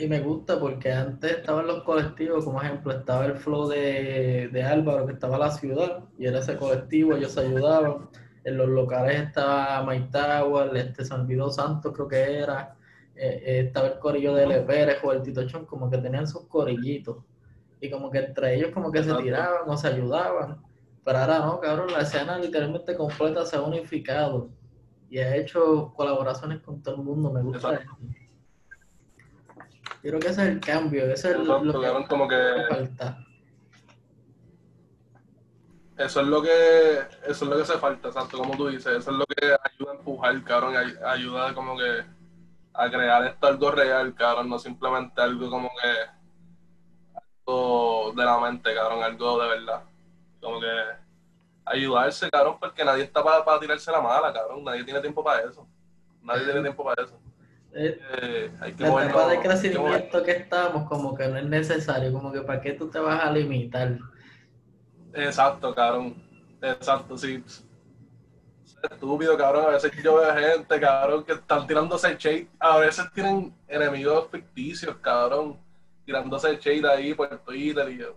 Y 0.00 0.06
me 0.08 0.20
gusta 0.20 0.58
porque 0.58 0.90
antes 0.90 1.32
estaban 1.32 1.66
los 1.66 1.82
colectivos, 1.84 2.44
como 2.44 2.62
ejemplo, 2.62 2.92
estaba 2.92 3.26
el 3.26 3.36
flow 3.36 3.68
de, 3.68 4.48
de 4.50 4.62
Álvaro, 4.62 5.06
que 5.06 5.12
estaba 5.12 5.36
la 5.38 5.50
ciudad, 5.50 6.04
y 6.18 6.26
era 6.26 6.38
ese 6.38 6.56
colectivo, 6.56 7.14
ellos 7.14 7.32
se 7.32 7.40
ayudaban. 7.40 8.08
En 8.44 8.56
los 8.56 8.68
locales 8.68 9.20
estaba 9.20 9.84
Tower, 10.10 10.74
este 10.76 11.04
San 11.04 11.26
Vido 11.26 11.50
Santos, 11.50 11.92
creo 11.92 12.08
que 12.08 12.38
era. 12.38 12.74
eh, 13.16 13.42
eh, 13.44 13.60
estaba 13.66 13.88
el 13.88 13.98
corillo 13.98 14.34
de 14.34 14.44
L. 14.44 14.60
Pérez 14.62 14.98
o 15.02 15.12
el 15.12 15.22
Tito 15.22 15.46
Chon, 15.46 15.66
como 15.66 15.90
que 15.90 15.98
tenían 15.98 16.26
sus 16.26 16.46
corillitos. 16.46 17.18
Y 17.80 17.90
como 17.90 18.10
que 18.10 18.18
entre 18.18 18.54
ellos 18.54 18.70
como 18.72 18.90
que 18.90 19.02
se 19.02 19.14
tiraban 19.14 19.68
o 19.68 19.76
se 19.76 19.88
ayudaban. 19.88 20.62
Pero 21.04 21.18
ahora 21.18 21.38
no, 21.40 21.60
cabrón, 21.60 21.92
la 21.92 22.00
escena 22.00 22.38
literalmente 22.38 22.96
completa 22.96 23.44
se 23.44 23.56
ha 23.56 23.62
unificado. 23.62 24.48
Y 25.10 25.18
ha 25.18 25.36
hecho 25.36 25.92
colaboraciones 25.94 26.60
con 26.60 26.82
todo 26.82 26.96
el 26.96 27.02
mundo, 27.02 27.30
me 27.30 27.42
gusta 27.42 27.74
Exacto. 27.74 27.98
Yo 30.02 30.10
creo 30.10 30.20
que 30.20 30.28
ese 30.28 30.42
es 30.42 30.48
el 30.48 30.60
cambio, 30.60 31.04
ese 31.04 31.30
es 31.30 31.36
Exacto, 31.36 31.62
lo 31.64 31.80
que 31.80 32.06
como 32.08 32.28
que 32.28 32.36
falta. 32.68 33.18
eso 35.96 36.20
es 36.20 36.26
lo 36.26 36.42
que 36.42 36.98
eso 37.26 37.44
es 37.44 37.50
lo 37.50 37.56
que 37.56 37.62
hace 37.62 37.78
falta, 37.78 38.08
exacto, 38.08 38.38
como 38.38 38.56
tú 38.56 38.68
dices, 38.68 38.86
eso 38.86 39.10
es 39.10 39.16
lo 39.16 39.26
que 39.26 39.46
ayuda 39.46 39.92
a 39.92 39.94
empujar, 39.94 40.44
cabrón, 40.44 40.74
ayuda 41.04 41.54
como 41.54 41.76
que 41.76 42.04
a 42.74 42.90
crear 42.90 43.24
esto 43.24 43.46
algo 43.46 43.70
real, 43.70 44.14
cabrón, 44.14 44.48
no 44.50 44.58
simplemente 44.58 45.20
algo 45.22 45.48
como 45.50 45.70
que 45.70 45.88
algo 47.46 48.12
de 48.14 48.24
la 48.24 48.38
mente, 48.38 48.74
cabrón, 48.74 49.02
algo 49.02 49.42
de 49.42 49.48
verdad. 49.48 49.82
Como 50.40 50.60
que 50.60 50.66
ayudarse, 51.64 52.30
cabrón, 52.30 52.58
porque 52.60 52.84
nadie 52.84 53.04
está 53.04 53.24
para 53.24 53.58
tirarse 53.58 53.90
la 53.90 54.00
mala, 54.00 54.32
cabrón, 54.32 54.62
nadie 54.62 54.84
tiene 54.84 55.00
tiempo 55.00 55.24
para 55.24 55.48
eso. 55.48 55.66
Nadie 56.22 56.44
tiene 56.44 56.60
tiempo 56.60 56.84
para 56.84 57.02
eso. 57.02 57.18
Eh, 57.76 57.98
Eh, 58.22 58.56
hay 58.60 58.74
que 58.74 58.82
La 58.82 58.88
etapa 58.88 59.26
de 59.28 59.40
crecimiento 59.40 60.22
que 60.24 60.32
estamos, 60.32 60.88
como 60.88 61.14
que 61.14 61.28
no 61.28 61.36
es 61.38 61.44
necesario, 61.46 62.12
como 62.12 62.32
que 62.32 62.42
para 62.42 62.60
qué 62.60 62.72
tú 62.72 62.90
te 62.90 62.98
vas 62.98 63.22
a 63.24 63.30
limitar. 63.30 63.98
Exacto, 65.12 65.74
cabrón. 65.74 66.22
Exacto, 66.60 67.16
sí. 67.18 67.42
Es 67.46 67.66
estúpido, 68.90 69.36
cabrón. 69.36 69.66
A 69.66 69.70
veces 69.70 69.92
yo 70.02 70.16
veo 70.16 70.34
gente, 70.34 70.80
cabrón, 70.80 71.24
que 71.24 71.32
están 71.34 71.66
tirándose 71.66 72.16
shade. 72.18 72.48
A 72.58 72.78
veces 72.78 73.10
tienen 73.12 73.54
enemigos 73.68 74.28
ficticios, 74.30 74.96
cabrón. 74.98 75.58
Tirándose 76.04 76.56
shade 76.58 76.88
ahí 76.88 77.14
por 77.14 77.28
Twitter 77.44 77.88
y 77.90 77.98
yo. 77.98 78.16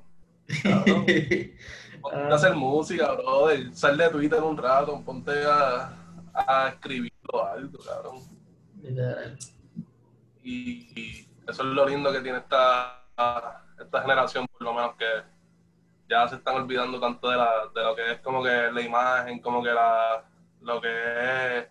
Cabrón, 0.63 1.05
ponte 2.01 2.33
a 2.33 2.35
hacer 2.35 2.55
música, 2.55 3.13
brother. 3.13 3.73
Sal 3.75 3.97
de 3.97 4.09
Twitter 4.09 4.41
un 4.43 4.57
rato, 4.57 5.01
ponte 5.03 5.31
a, 5.45 5.93
a 6.33 6.69
escribir 6.69 7.13
algo, 7.33 7.79
cabrón. 7.79 8.38
Y, 10.43 11.27
eso 11.47 11.63
es 11.63 11.69
lo 11.69 11.87
lindo 11.87 12.11
que 12.11 12.21
tiene 12.21 12.39
esta, 12.39 13.03
esta 13.79 14.01
generación, 14.01 14.47
por 14.47 14.61
lo 14.61 14.73
menos 14.73 14.95
que 14.95 15.05
ya 16.07 16.27
se 16.27 16.35
están 16.35 16.55
olvidando 16.55 16.99
tanto 16.99 17.29
de, 17.29 17.37
la, 17.37 17.51
de 17.73 17.83
lo 17.83 17.95
que 17.95 18.11
es 18.11 18.19
como 18.19 18.43
que 18.43 18.71
la 18.71 18.81
imagen, 18.81 19.39
como 19.39 19.63
que 19.63 19.71
la, 19.71 20.23
lo 20.61 20.81
que 20.81 20.89
es, 20.89 21.67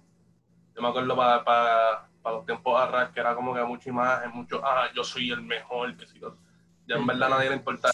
yo 0.75 0.83
me 0.83 0.89
acuerdo 0.89 1.17
para, 1.17 1.45
para, 1.45 2.09
para 2.23 2.37
los 2.37 2.47
tiempos 2.47 2.81
atrás 2.81 3.11
que 3.11 3.21
era 3.21 3.35
como 3.35 3.55
que 3.55 3.63
mucha 3.65 3.89
imagen, 3.89 4.31
mucho, 4.33 4.61
ah, 4.65 4.89
yo 4.95 5.05
soy 5.05 5.31
el 5.31 5.43
mejor, 5.43 5.97
que 5.97 6.07
si 6.07 6.21
ya 6.21 6.97
en 6.97 7.07
verdad 7.07 7.29
nadie 7.29 7.51
le 7.51 7.57
importa. 7.57 7.91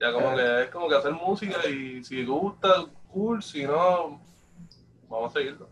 Ya 0.00 0.12
como 0.12 0.36
que 0.36 0.62
es 0.62 0.70
como 0.70 0.88
que 0.88 0.94
hacer 0.94 1.12
música 1.12 1.66
y 1.66 2.04
si 2.04 2.24
gusta, 2.24 2.84
cool, 3.08 3.42
si 3.42 3.64
no, 3.64 4.20
vamos 5.08 5.30
a 5.30 5.38
seguirlo. 5.38 5.68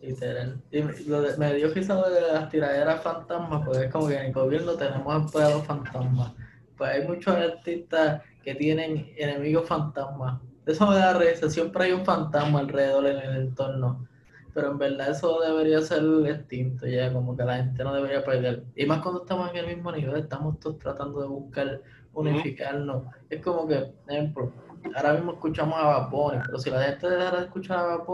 Literal. 0.00 0.62
Y 0.70 0.82
me- 0.82 0.98
lo 1.06 1.22
dio 1.54 1.68
risa 1.74 2.08
de 2.08 2.20
las 2.32 2.48
tiraderas 2.48 3.02
fantasmas, 3.02 3.62
porque 3.64 3.84
es 3.84 3.92
como 3.92 4.08
que 4.08 4.14
en 4.16 4.26
el 4.26 4.32
gobierno 4.32 4.72
tenemos 4.74 5.14
empleados 5.14 5.66
fantasmas. 5.66 6.32
Pues 6.76 6.90
hay 6.90 7.06
muchos 7.06 7.36
artistas 7.36 8.22
que 8.42 8.54
tienen 8.54 9.12
enemigos 9.16 9.68
fantasmas. 9.68 10.40
Eso 10.64 10.86
me 10.86 10.96
da 10.96 11.12
risa, 11.18 11.50
siempre 11.50 11.84
hay 11.84 11.92
un 11.92 12.04
fantasma 12.04 12.60
alrededor 12.60 13.06
en 13.06 13.18
el 13.18 13.36
entorno. 13.48 14.06
Pero 14.54 14.70
en 14.72 14.78
verdad 14.78 15.10
eso 15.10 15.40
debería 15.40 15.80
ser 15.82 16.02
extinto 16.26 16.86
ya, 16.86 17.12
como 17.12 17.36
que 17.36 17.44
la 17.44 17.56
gente 17.58 17.84
no 17.84 17.94
debería 17.94 18.24
pelear. 18.24 18.64
Y 18.74 18.86
más 18.86 19.00
cuando 19.02 19.20
estamos 19.22 19.50
en 19.50 19.56
el 19.58 19.66
mismo 19.76 19.92
nivel, 19.92 20.16
estamos 20.16 20.58
todos 20.60 20.78
tratando 20.78 21.20
de 21.20 21.28
buscar 21.28 21.82
unificarnos. 22.12 23.04
Es 23.28 23.42
como 23.42 23.68
que, 23.68 23.92
ejemplo, 24.08 24.52
ahora 24.96 25.12
mismo 25.14 25.32
escuchamos 25.32 25.74
a 25.78 26.08
Bad 26.08 26.10
pero 26.46 26.58
si 26.58 26.70
la 26.70 26.82
gente 26.84 27.08
dejara 27.08 27.38
de 27.40 27.44
escuchar 27.46 27.78
a 27.78 27.96
Bad 27.98 28.04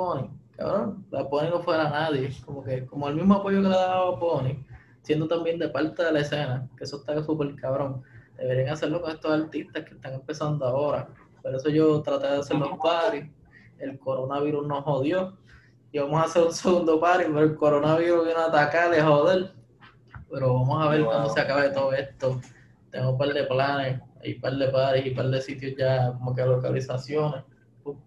cabrón, 0.56 1.04
Bad 1.10 1.28
Bunny 1.28 1.50
no 1.50 1.60
fuera 1.60 1.88
nadie. 1.90 2.30
Como 2.44 2.64
que, 2.64 2.86
como 2.86 3.08
el 3.08 3.16
mismo 3.16 3.34
apoyo 3.34 3.62
que 3.62 3.68
le 3.68 3.74
daba 3.74 4.08
a 4.08 4.10
Bunny, 4.10 4.64
siendo 5.02 5.28
también 5.28 5.58
de 5.58 5.68
parte 5.68 6.02
de 6.02 6.12
la 6.12 6.20
escena, 6.20 6.68
que 6.76 6.84
eso 6.84 6.96
está 6.96 7.22
súper 7.22 7.54
cabrón. 7.56 8.02
Deberían 8.36 8.70
hacerlo 8.70 9.00
con 9.00 9.12
estos 9.12 9.32
artistas 9.32 9.84
que 9.84 9.94
están 9.94 10.14
empezando 10.14 10.66
ahora. 10.66 11.08
Por 11.42 11.54
eso 11.54 11.68
yo 11.68 12.02
traté 12.02 12.26
de 12.26 12.38
hacer 12.38 12.56
los 12.56 12.78
paris. 12.78 13.30
El 13.78 13.98
coronavirus 13.98 14.66
nos 14.66 14.84
jodió. 14.84 15.36
Y 15.92 15.98
vamos 15.98 16.20
a 16.20 16.24
hacer 16.24 16.42
un 16.42 16.52
segundo 16.52 17.00
party, 17.00 17.24
pero 17.26 17.40
el 17.40 17.54
coronavirus 17.54 18.26
vino 18.26 18.38
a 18.38 18.46
atacar, 18.46 18.90
de 18.90 19.00
joder. 19.00 19.52
Pero 20.30 20.54
vamos 20.54 20.84
a 20.84 20.90
ver 20.90 21.04
cuando 21.04 21.30
se 21.30 21.40
acabe 21.40 21.70
todo 21.70 21.92
esto. 21.92 22.40
Tengo 22.90 23.10
un 23.10 23.18
par 23.18 23.32
de 23.32 23.44
planes, 23.44 24.00
hay 24.22 24.34
un 24.34 24.40
par 24.40 24.52
de 24.54 24.68
paris 24.68 25.06
y 25.06 25.10
un 25.10 25.16
par 25.16 25.28
de 25.28 25.40
sitios 25.40 25.74
ya, 25.78 26.12
como 26.12 26.34
que 26.34 26.44
localizaciones 26.44 27.44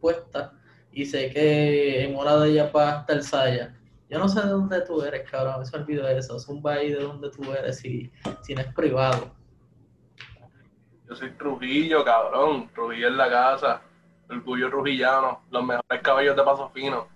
puestas. 0.02 0.52
Y 0.92 1.06
sé 1.06 1.30
que 1.32 2.04
en 2.04 2.16
una 2.16 2.36
de 2.38 2.50
ellas 2.50 2.72
va 2.76 3.00
hasta 3.00 3.14
el 3.14 3.24
Saya. 3.24 3.76
Yo 4.10 4.18
no 4.18 4.28
sé 4.28 4.42
de 4.42 4.48
dónde 4.48 4.82
tú 4.82 5.02
eres, 5.04 5.30
cabrón, 5.30 5.62
me 5.62 5.80
olvido 5.80 6.06
de 6.06 6.18
eso. 6.18 6.36
Es 6.38 6.48
un 6.48 6.62
país 6.62 6.98
de 6.98 7.04
donde 7.04 7.30
tú 7.30 7.54
eres 7.54 7.78
si, 7.78 8.12
si 8.42 8.56
no 8.56 8.62
es 8.62 8.74
privado. 8.74 9.32
Yo 11.08 11.16
soy 11.16 11.32
Trujillo, 11.32 12.04
cabrón. 12.04 12.70
Trujillo 12.74 13.08
en 13.08 13.18
la 13.18 13.30
casa. 13.30 13.82
El 14.30 14.44
cuyo 14.44 14.70
trujillano. 14.70 15.42
Los 15.52 15.64
mejores 15.64 16.02
caballos 16.02 16.36
de 16.36 16.44
paso 16.44 16.70
fino. 16.70 17.08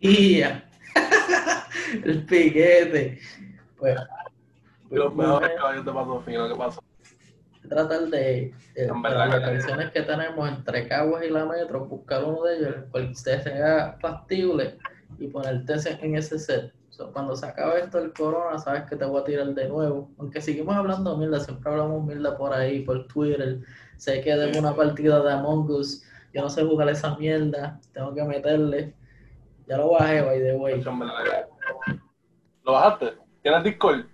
Y 0.00 0.40
el 2.04 2.24
piquete. 2.26 3.20
Pues, 3.76 3.96
los 4.90 5.12
pues, 5.12 5.16
mejores 5.16 5.50
caballos 5.56 5.84
de 5.84 5.92
paso 5.92 6.22
fino, 6.24 6.48
¿qué 6.48 6.54
pasó? 6.54 6.82
Tratar 7.68 8.08
de, 8.08 8.54
de, 8.74 8.86
las 8.86 9.34
localizaciones 9.34 9.90
que 9.90 10.02
tenemos 10.02 10.48
entre 10.48 10.88
Caguas 10.88 11.24
y 11.24 11.30
la 11.30 11.46
Metro, 11.46 11.86
buscar 11.86 12.24
uno 12.24 12.42
de 12.42 12.56
ellos, 12.56 12.76
el 12.76 12.84
cual 12.86 13.14
sea 13.16 13.96
factible 14.00 14.78
y 15.18 15.28
ponerte 15.28 15.74
en 16.00 16.16
ese 16.16 16.38
set. 16.38 16.72
cuando 17.12 17.34
se 17.36 17.46
acabe 17.46 17.80
esto 17.80 18.00
del 18.00 18.12
corona, 18.12 18.58
sabes 18.58 18.84
que 18.84 18.96
te 18.96 19.04
voy 19.04 19.20
a 19.20 19.24
tirar 19.24 19.46
de 19.48 19.68
nuevo. 19.68 20.10
Aunque 20.18 20.40
seguimos 20.40 20.74
hablando 20.74 21.16
mierda, 21.16 21.40
siempre 21.40 21.70
hablamos 21.70 22.04
mierda 22.04 22.36
por 22.36 22.52
ahí, 22.52 22.80
por 22.80 23.06
Twitter. 23.06 23.60
Sé 23.96 24.20
que 24.20 24.34
de 24.34 24.58
una 24.58 24.74
partida 24.74 25.22
de 25.22 25.32
Among 25.32 25.70
Us, 25.70 26.04
yo 26.32 26.42
no 26.42 26.48
sé 26.48 26.64
jugar 26.64 26.88
esa 26.88 27.16
mierda, 27.16 27.80
tengo 27.92 28.14
que 28.14 28.24
meterle. 28.24 28.94
Ya 29.66 29.78
lo 29.78 29.92
bajé, 29.92 30.20
by 30.20 30.38
the 30.40 30.56
way. 30.56 30.82
¿Lo 32.64 32.72
bajaste? 32.72 33.14
¿Tienes 33.42 33.64
Discord? 33.64 34.04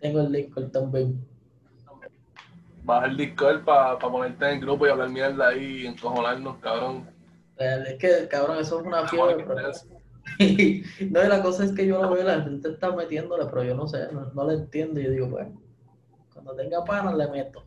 Tengo 0.00 0.20
el 0.20 0.32
Discord 0.32 0.70
también. 0.70 1.29
Baja 2.82 3.06
el 3.06 3.16
Discord 3.16 3.64
para 3.64 3.98
ponerte 3.98 4.44
en 4.46 4.54
el 4.54 4.60
grupo 4.60 4.86
y 4.86 4.90
hablar 4.90 5.10
mierda 5.10 5.48
ahí 5.48 5.82
y 5.82 5.86
encojonarnos, 5.86 6.58
cabrón. 6.58 7.08
Es 7.56 7.98
que, 7.98 8.26
cabrón, 8.28 8.58
eso 8.58 8.80
es 8.80 8.86
una 8.86 9.06
fiebre. 9.06 9.44
no, 11.10 11.24
y 11.24 11.28
la 11.28 11.42
cosa 11.42 11.64
es 11.64 11.72
que 11.72 11.86
yo 11.86 12.00
lo 12.00 12.10
veo, 12.10 12.24
la 12.24 12.40
gente 12.40 12.70
está 12.70 12.94
metiéndole, 12.94 13.46
pero 13.46 13.64
yo 13.64 13.74
no 13.74 13.86
sé, 13.86 14.10
no, 14.12 14.30
no 14.32 14.46
le 14.46 14.54
entiendo. 14.54 14.98
Y 15.00 15.04
yo 15.04 15.10
digo, 15.10 15.26
bueno, 15.28 15.60
cuando 16.32 16.54
tenga 16.54 16.84
panas 16.84 17.14
le 17.14 17.28
meto. 17.28 17.62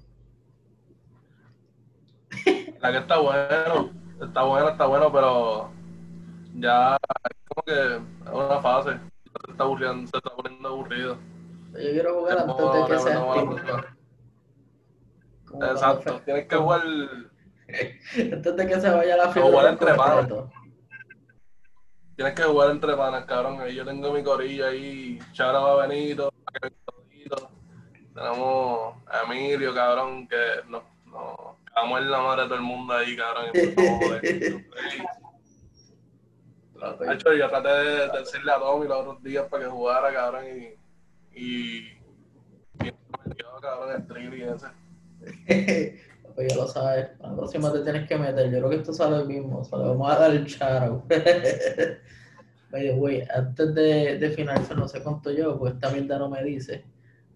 La 2.82 2.91
que 2.91 2.98
está 2.98 3.20
bueno, 3.20 3.91
está 4.22 4.43
bueno, 4.43 4.70
está 4.70 4.86
bueno, 4.86 5.12
pero 5.12 5.70
ya 6.55 6.96
es 6.96 7.38
como 7.48 7.63
que 7.65 7.96
es 7.96 8.01
una 8.32 8.62
fase. 8.62 8.91
Se 9.46 9.51
está, 9.51 9.63
aburriendo, 9.63 10.08
se 10.10 10.17
está 10.17 10.36
poniendo 10.36 10.70
aburrido. 10.70 11.17
Yo 11.74 11.91
quiero 11.91 12.20
jugar 12.20 12.39
antes 12.39 12.58
de 12.58 12.86
que 12.88 13.00
sea 13.00 13.96
Exacto, 15.62 16.22
tienes 16.25 16.48
que 16.48 16.55
jugar. 16.55 16.81
antes 18.31 18.55
de 18.55 18.67
que 18.67 18.81
se 18.81 18.89
vaya 18.89 19.17
la 19.17 19.31
fiebre. 19.31 19.51
Jugar 19.51 19.67
entre 19.67 19.93
panas. 19.93 20.27
Tienes 22.15 22.33
que 22.36 22.43
jugar 22.43 22.72
entre 22.72 22.95
panas, 22.95 23.25
cabrón. 23.25 23.60
Ahí 23.62 23.75
yo 23.75 23.86
tengo 23.86 24.13
mi 24.13 24.24
corilla 24.24 24.67
ahí. 24.67 25.19
Chara 25.33 25.60
va 25.60 25.88
Benito. 25.88 26.31
Tenemos 28.13 28.95
a 29.07 29.24
Emilio, 29.24 29.74
cabrón, 29.74 30.27
que 30.27 30.38
nos 30.67 30.83
no, 31.07 31.57
cagamos 31.65 32.01
en 32.01 32.12
la 32.12 32.22
madre 32.22 32.43
de 32.43 32.48
todo 32.48 32.57
el 32.57 32.63
mundo 32.63 32.93
ahí, 32.93 33.15
cabrón. 33.15 33.51
De 33.53 33.74
hecho, 37.13 37.33
yo 37.33 37.50
traté 37.50 37.69
de, 37.69 38.07
decirle 38.10 38.51
a 38.51 38.60
Tommy 38.60 38.88
los 38.88 39.00
otros 39.00 39.24
días 39.24 39.48
para 39.50 39.63
que 39.63 39.69
jugara, 39.69 40.13
cabrón, 40.13 40.45
y. 40.45 41.39
Y. 41.39 41.77
y 42.83 42.93
me 43.25 43.36
quedó, 43.36 43.60
cabrón, 43.62 43.95
el 43.95 44.07
trill 44.07 44.33
y 44.36 44.43
ese. 44.43 44.67
pues 46.36 46.48
ya 46.50 46.56
lo 46.56 46.68
sabes, 46.68 47.10
la 47.20 47.36
próxima 47.36 47.72
te 47.72 47.80
tienes 47.80 48.08
que 48.08 48.18
meter. 48.18 48.51
Yo 48.51 48.58
creo 48.60 48.70
que 48.70 48.75
esto 48.77 48.94
sale 48.94 49.18
el 49.18 49.27
mismo, 49.27 49.62
o 49.70 49.77
le 49.77 49.84
vamos 49.84 50.12
a 50.12 50.20
dar 50.20 50.32
el 50.32 50.46
charo. 50.46 51.03
Oye, 53.00 53.27
antes 53.34 53.75
de, 53.75 54.18
de 54.18 54.30
finalizar, 54.32 54.75
no 54.77 54.88
sé 54.88 55.03
cuánto 55.03 55.32
yo, 55.32 55.60
pues 55.60 55.74
esta 55.75 55.92
mierda 55.92 56.18
no 56.18 56.30
me 56.30 56.44
dice, 56.44 56.84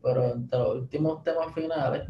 pero 0.01 0.33
entre 0.33 0.57
los 0.57 0.75
últimos 0.77 1.23
temas 1.23 1.53
finales, 1.53 2.03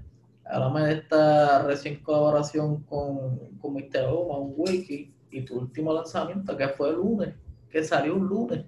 háblame 0.46 0.88
de 0.88 0.94
esta 0.94 1.64
recién 1.64 2.02
colaboración 2.02 2.84
con, 2.84 3.38
con 3.60 3.74
Mr. 3.74 4.06
Oma, 4.08 4.38
un 4.38 4.54
wiki, 4.56 5.14
y 5.32 5.42
tu 5.42 5.60
último 5.60 5.94
lanzamiento, 5.94 6.56
que 6.56 6.70
fue 6.70 6.90
el 6.90 6.96
lunes, 6.96 7.36
que 7.70 7.84
salió 7.84 8.16
un 8.16 8.28
lunes. 8.28 8.66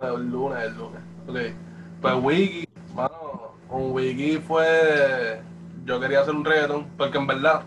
El 0.00 0.30
lunes, 0.30 0.64
el 0.64 0.74
lunes. 0.76 1.02
Ok. 1.26 1.36
Pues 2.00 2.14
Wiki, 2.22 2.67
un 3.70 3.92
wiki 3.92 4.38
fue. 4.38 5.40
Yo 5.84 6.00
quería 6.00 6.20
hacer 6.20 6.34
un 6.34 6.44
reggaeton, 6.44 6.90
porque 6.96 7.18
en 7.18 7.26
verdad. 7.26 7.62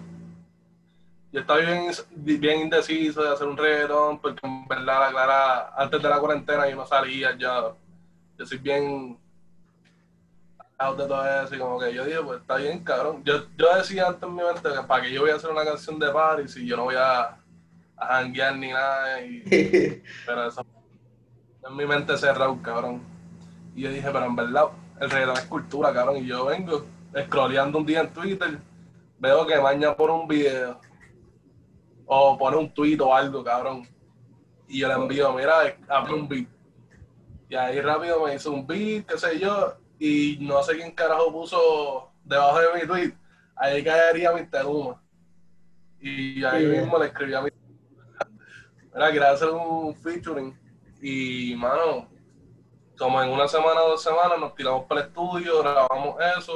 Yo 1.31 1.39
estaba 1.39 1.59
bien, 1.59 1.91
bien 2.15 2.59
indeciso 2.61 3.23
de 3.23 3.29
hacer 3.29 3.47
un 3.47 3.55
reggaeton, 3.57 4.19
porque 4.19 4.45
en 4.45 4.67
verdad, 4.67 4.99
la 4.99 5.09
clara, 5.11 5.73
antes 5.77 6.01
de 6.01 6.09
la 6.09 6.19
cuarentena 6.19 6.69
yo 6.69 6.75
no 6.75 6.85
salía 6.85 7.37
ya. 7.37 7.73
Yo 8.37 8.45
soy 8.45 8.57
bien 8.57 9.17
out 10.77 10.97
de 10.97 11.07
todo 11.07 11.43
eso 11.43 11.55
y 11.55 11.59
como 11.59 11.79
que 11.79 11.93
yo 11.93 12.03
dije, 12.03 12.21
pues 12.21 12.41
está 12.41 12.55
bien, 12.55 12.83
cabrón. 12.83 13.23
Yo, 13.23 13.45
yo 13.55 13.75
decía 13.75 14.07
antes 14.07 14.23
en 14.23 14.35
mi 14.35 14.43
mente 14.43 14.61
que 14.63 14.87
para 14.87 15.03
que 15.03 15.11
yo 15.11 15.21
voy 15.21 15.29
a 15.29 15.35
hacer 15.35 15.51
una 15.51 15.63
canción 15.63 15.99
de 15.99 16.09
party 16.11 16.47
si 16.47 16.65
yo 16.65 16.75
no 16.75 16.85
voy 16.85 16.95
a, 16.95 17.37
a 17.97 18.05
janguear 18.07 18.57
ni 18.57 18.69
nada. 18.69 19.21
Y, 19.21 19.43
pero 20.25 20.47
eso 20.47 20.65
en 21.67 21.75
mi 21.75 21.85
mente 21.85 22.17
cerrado, 22.17 22.57
cabrón. 22.61 23.01
Y 23.75 23.81
yo 23.83 23.91
dije, 23.91 24.09
pero 24.11 24.25
en 24.25 24.35
verdad, 24.35 24.65
el 25.01 25.09
reggaetón 25.09 25.37
es 25.37 25.45
cultura, 25.45 25.93
cabrón. 25.93 26.17
Y 26.17 26.27
yo 26.27 26.45
vengo 26.45 26.85
scrolleando 27.25 27.79
un 27.79 27.85
día 27.85 28.01
en 28.01 28.13
Twitter, 28.13 28.59
veo 29.19 29.45
que 29.45 29.59
maña 29.59 29.95
por 29.95 30.11
un 30.11 30.27
video 30.27 30.79
o 32.05 32.37
pone 32.37 32.57
un 32.57 32.73
tweet 32.73 32.99
o 33.01 33.13
algo, 33.13 33.43
cabrón. 33.43 33.87
Y 34.67 34.79
yo 34.79 34.87
le 34.87 34.93
envío, 34.93 35.33
mira, 35.33 35.75
abre 35.89 36.13
un 36.13 36.27
beat. 36.27 36.47
Y 37.49 37.55
ahí 37.55 37.81
rápido 37.81 38.23
me 38.23 38.35
hizo 38.35 38.51
un 38.51 38.65
beat, 38.65 39.05
qué 39.05 39.17
sé 39.17 39.39
yo, 39.39 39.75
y 39.99 40.37
no 40.39 40.63
sé 40.63 40.75
quién 40.77 40.91
carajo 40.91 41.31
puso 41.31 42.11
debajo 42.23 42.59
de 42.59 42.81
mi 42.81 42.87
tweet, 42.87 43.13
ahí 43.55 43.83
caería 43.83 44.31
mi 44.31 44.47
Luma. 44.63 45.01
Y 45.99 46.43
ahí 46.43 46.65
mismo 46.65 46.97
le 46.97 47.07
escribí 47.07 47.33
a 47.33 47.41
mi 47.41 47.49
Mira, 48.93 49.11
quería 49.11 49.31
hacer 49.31 49.49
un 49.49 49.95
featuring. 49.95 50.57
Y, 51.01 51.55
mano, 51.55 52.07
como 53.01 53.19
en 53.23 53.31
una 53.31 53.47
semana 53.47 53.81
o 53.81 53.89
dos 53.89 54.03
semanas 54.03 54.39
nos 54.39 54.53
tiramos 54.53 54.85
para 54.85 55.01
el 55.01 55.07
estudio, 55.07 55.63
grabamos 55.63 56.17
eso. 56.37 56.55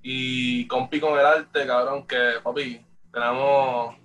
Y 0.00 0.66
compi 0.66 0.98
con 0.98 1.18
el 1.18 1.26
arte, 1.26 1.66
cabrón, 1.66 2.06
que 2.06 2.40
papi, 2.42 2.82
tenemos 3.12 3.96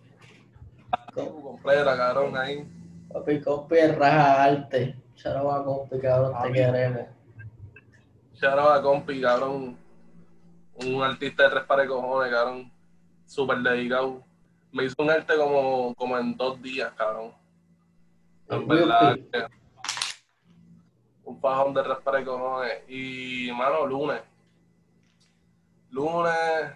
completa, 1.14 1.96
cabrón, 1.96 2.36
ahí. 2.36 2.68
Papi, 3.14 3.40
compi 3.40 3.78
es 3.78 3.98
raja 3.98 4.44
arte. 4.44 4.98
Charaba 5.16 5.64
compi, 5.64 6.00
cabrón, 6.00 6.34
te 6.44 6.52
queremos. 6.52 7.08
Charaba 8.34 8.82
compi, 8.82 9.22
cabrón. 9.22 9.78
Un 10.86 11.02
artista 11.02 11.44
de 11.44 11.50
tres 11.50 11.64
pares 11.64 11.86
de 11.86 11.94
cojones, 11.94 12.34
cabrón. 12.34 12.72
Súper 13.26 13.60
dedicado. 13.60 14.22
Me 14.74 14.84
hizo 14.84 14.96
un 15.02 15.12
arte 15.12 15.34
como, 15.38 15.96
como 15.96 16.18
en 16.18 16.36
dos 16.36 16.62
días, 16.62 16.92
cabrón. 16.98 17.32
En 18.50 18.68
verdad 18.68 19.18
un 21.30 21.40
fajón 21.40 21.74
de 21.76 21.84
tres 21.84 22.26
cojones. 22.26 22.84
Y, 22.88 23.52
mano, 23.52 23.86
lunes. 23.86 24.22
Lunes, 25.92 26.72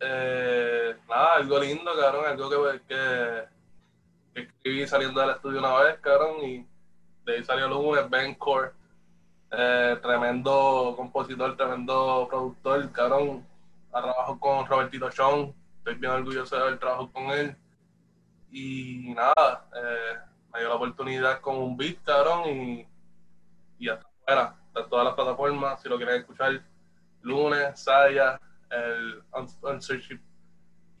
eh, 0.00 0.96
nada, 1.08 1.34
algo 1.36 1.58
lindo, 1.60 1.90
cabrón, 1.98 2.26
algo 2.26 2.50
que, 2.50 2.80
que, 2.88 3.44
que, 4.34 4.40
escribí 4.42 4.86
saliendo 4.86 5.20
del 5.20 5.30
estudio 5.30 5.60
una 5.60 5.76
vez, 5.78 5.98
cabrón, 6.00 6.42
y 6.42 6.66
de 7.24 7.36
ahí 7.36 7.44
salió 7.44 7.68
lunes, 7.68 8.08
Ben 8.10 8.34
Core, 8.34 8.72
eh, 9.50 9.96
tremendo 10.02 10.94
compositor, 10.96 11.56
tremendo 11.56 12.26
productor, 12.28 12.90
cabrón, 12.92 13.46
trabajo 13.90 14.38
con 14.38 14.66
Robertito 14.66 15.10
Sean, 15.10 15.52
estoy 15.78 15.94
bien 15.96 16.12
orgulloso 16.12 16.56
de 16.56 16.62
haber 16.62 16.78
trabajado 16.78 17.10
con 17.12 17.30
él. 17.30 17.56
Y 18.50 19.14
nada, 19.14 19.66
eh, 19.74 20.18
me 20.52 20.60
dio 20.60 20.68
la 20.68 20.74
oportunidad 20.76 21.40
con 21.40 21.56
un 21.56 21.76
beat, 21.76 22.02
cabrón, 22.04 22.48
y 22.48 22.86
y 23.84 23.88
hasta 23.90 24.06
afuera, 24.22 24.56
de 24.74 24.82
todas 24.84 25.04
las 25.04 25.14
plataformas, 25.14 25.82
si 25.82 25.88
lo 25.88 25.96
quieren 25.98 26.16
escuchar, 26.20 26.62
lunes, 27.20 27.78
Saya, 27.78 28.40
el 28.70 29.22
Unsearchable, 29.62 30.22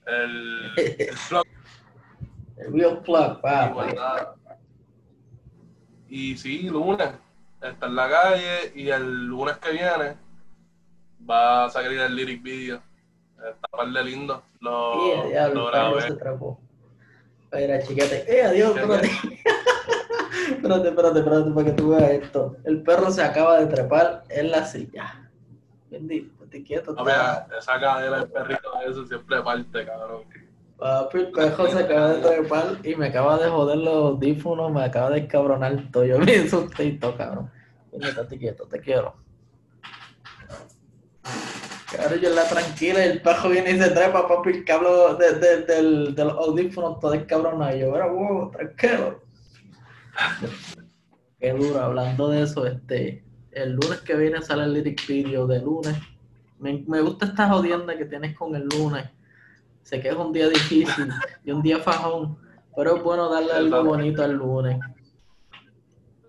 el, 0.06 0.72
el 0.76 1.16
Plug. 1.28 1.46
el 2.58 2.72
Real 2.74 3.02
Plug, 3.02 3.40
Y 6.08 6.36
sí, 6.36 6.68
lunes. 6.68 7.08
está 7.62 7.86
en 7.86 7.96
la 7.96 8.08
calle 8.10 8.72
y 8.74 8.90
el 8.90 9.24
lunes 9.26 9.56
que 9.56 9.72
viene 9.72 10.16
va 11.28 11.64
a 11.64 11.70
salir 11.70 11.98
el 11.98 12.14
lyric 12.14 12.42
video. 12.42 12.82
Está 13.38 13.68
par 13.70 13.88
de 13.88 14.04
lindo. 14.04 14.42
Lo, 14.60 15.24
Y 15.24 15.28
diablo, 15.30 15.54
lo 15.54 15.66
grabé. 15.70 16.18
Mira, 17.52 17.82
chiquete. 17.82 18.24
¡Eh, 18.28 18.42
adiós! 18.42 18.76
Espérate. 20.64 20.88
espérate, 20.88 21.18
espérate, 21.18 21.50
para 21.50 21.66
que 21.66 21.72
tú 21.72 21.88
veas 21.90 22.10
esto. 22.10 22.56
El 22.64 22.82
perro 22.82 23.10
se 23.10 23.22
acaba 23.22 23.60
de 23.60 23.66
trepar 23.66 24.24
en 24.30 24.50
la 24.50 24.64
silla. 24.64 25.30
Bendito, 25.90 26.44
te 26.46 26.62
quieto. 26.62 26.94
No, 26.94 27.04
mira, 27.04 27.46
esa 27.58 27.78
cadera 27.78 28.20
del 28.20 28.30
perrito 28.30 28.70
ese 28.86 29.06
siempre 29.06 29.42
parte, 29.42 29.84
cabrón. 29.84 30.22
Papi, 30.78 31.18
el 31.18 31.30
perro 31.30 31.66
se 31.68 31.78
acaba 31.78 32.14
de 32.14 32.20
trepar 32.22 32.64
y 32.82 32.94
me 32.94 33.06
acaba 33.08 33.38
de 33.38 33.48
joder 33.48 33.78
los 33.78 33.94
audífonos, 34.12 34.72
me 34.72 34.84
acaba 34.84 35.10
de 35.10 35.20
escabronar 35.20 35.90
todo. 35.92 36.04
Yo 36.04 36.18
me 36.18 36.34
asusté 36.36 36.84
y 36.86 36.98
todo, 36.98 37.16
cabrón. 37.16 37.50
Estate 37.92 38.38
quieto, 38.38 38.66
te 38.66 38.80
quiero. 38.80 39.14
Cabrón, 41.94 42.20
yo 42.20 42.30
la 42.30 42.48
tranquila 42.48 43.06
y 43.06 43.10
el 43.10 43.22
perro 43.22 43.50
viene 43.50 43.70
y 43.72 43.78
se 43.78 43.90
trepa, 43.90 44.26
papi, 44.26 44.50
el 44.50 44.64
cable 44.64 44.88
de, 45.18 45.32
de, 45.34 45.62
del, 45.62 46.14
de 46.14 46.24
los 46.24 46.34
audífonos 46.38 46.98
todo 46.98 47.12
escabronado. 47.14 47.76
Y 47.76 47.80
yo, 47.80 47.94
era 47.94 48.06
wow, 48.06 48.50
tranquilo. 48.50 49.23
Qué 51.38 51.52
duro, 51.52 51.80
hablando 51.80 52.28
de 52.28 52.42
eso, 52.42 52.66
este, 52.66 53.24
el 53.50 53.72
lunes 53.72 54.00
que 54.00 54.14
viene 54.16 54.40
sale 54.42 54.64
el 54.64 54.72
lyric 54.72 55.06
video 55.06 55.46
de 55.46 55.60
lunes. 55.60 55.96
Me, 56.58 56.82
me 56.86 57.00
gusta 57.00 57.26
esta 57.26 57.48
jodienda 57.48 57.96
que 57.96 58.04
tienes 58.06 58.36
con 58.36 58.54
el 58.54 58.66
lunes. 58.68 59.10
Sé 59.82 60.00
que 60.00 60.08
es 60.08 60.14
un 60.16 60.32
día 60.32 60.48
difícil 60.48 61.08
y 61.44 61.50
un 61.50 61.62
día 61.62 61.78
fajón, 61.78 62.38
pero 62.74 62.96
es 62.96 63.02
bueno 63.02 63.28
darle 63.28 63.52
algo 63.52 63.84
bonito 63.84 64.24
al 64.24 64.32
lunes. 64.32 64.78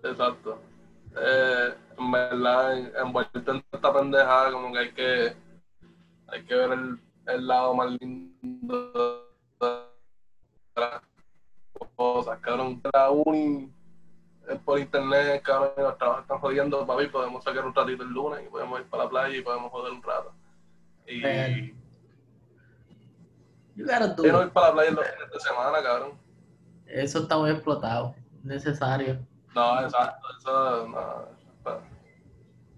Exacto. 0.02 0.60
Eh, 1.18 1.74
en 1.98 2.12
verdad, 2.12 2.78
en- 2.78 2.92
envuelto 3.02 3.52
en 3.52 3.64
esta 3.72 3.92
pendejada, 3.94 4.52
como 4.52 4.70
que 4.72 4.78
hay 4.78 4.92
que, 4.92 5.32
hay 6.28 6.44
que 6.44 6.54
ver 6.54 6.72
el, 6.72 7.00
el 7.26 7.46
lado 7.46 7.74
más 7.74 7.90
lindo 7.98 9.26
de 9.60 9.66
las 10.76 11.00
cosas, 11.96 12.38
cabrón. 12.40 12.82
La 12.92 13.10
uni 13.10 13.72
por 14.64 14.78
internet, 14.78 15.42
cabrón, 15.42 15.72
los 15.76 15.98
trabajos 15.98 16.22
están 16.22 16.38
jodiendo, 16.38 16.86
papi, 16.86 17.06
podemos 17.08 17.42
sacar 17.42 17.64
un 17.64 17.74
ratito 17.74 18.02
el 18.02 18.10
lunes 18.10 18.44
y 18.46 18.48
podemos 18.50 18.80
ir 18.80 18.86
para 18.86 19.04
la 19.04 19.10
playa 19.10 19.36
y 19.36 19.42
podemos 19.42 19.70
joder 19.70 19.92
un 19.92 20.02
rato. 20.02 20.32
Y. 21.06 21.74
You 23.74 23.84
gotta 23.84 24.08
do 24.08 24.24
it. 24.24 24.46
ir 24.46 24.52
para 24.52 24.68
la 24.68 24.72
playa 24.74 24.90
los 24.92 25.04
fines 25.06 25.30
de 25.32 25.40
semana, 25.40 25.82
cabrón. 25.82 26.12
Eso 26.86 27.18
está 27.20 27.36
muy 27.36 27.50
explotado, 27.50 28.14
necesario. 28.42 29.18
No, 29.54 29.80
exacto, 29.82 30.26
eso 30.38 30.88
no. 30.88 31.28
eso- 31.70 31.82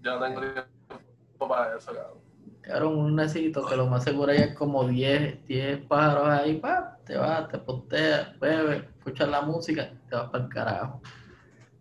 Yo 0.01 0.19
no 0.19 0.25
tengo 0.25 0.41
tiempo 0.41 1.47
para 1.47 1.77
eso, 1.77 1.93
cabrón. 1.93 2.19
Cabrón, 2.61 2.97
un 2.97 3.15
necesito 3.15 3.65
que 3.65 3.75
lo 3.75 3.87
más 3.87 4.03
seguro 4.03 4.31
hay 4.31 4.39
es 4.39 4.55
como 4.55 4.83
10, 4.87 5.45
10 5.47 5.85
pájaros 5.87 6.27
ahí, 6.29 6.57
pa, 6.59 6.97
te 7.05 7.17
vas, 7.17 7.47
te 7.47 7.57
posteas, 7.57 8.37
bebes, 8.39 8.83
escuchas 8.97 9.27
la 9.29 9.41
música, 9.41 9.91
te 10.09 10.15
vas 10.15 10.29
para 10.29 10.43
el 10.43 10.49
carajo. 10.49 11.01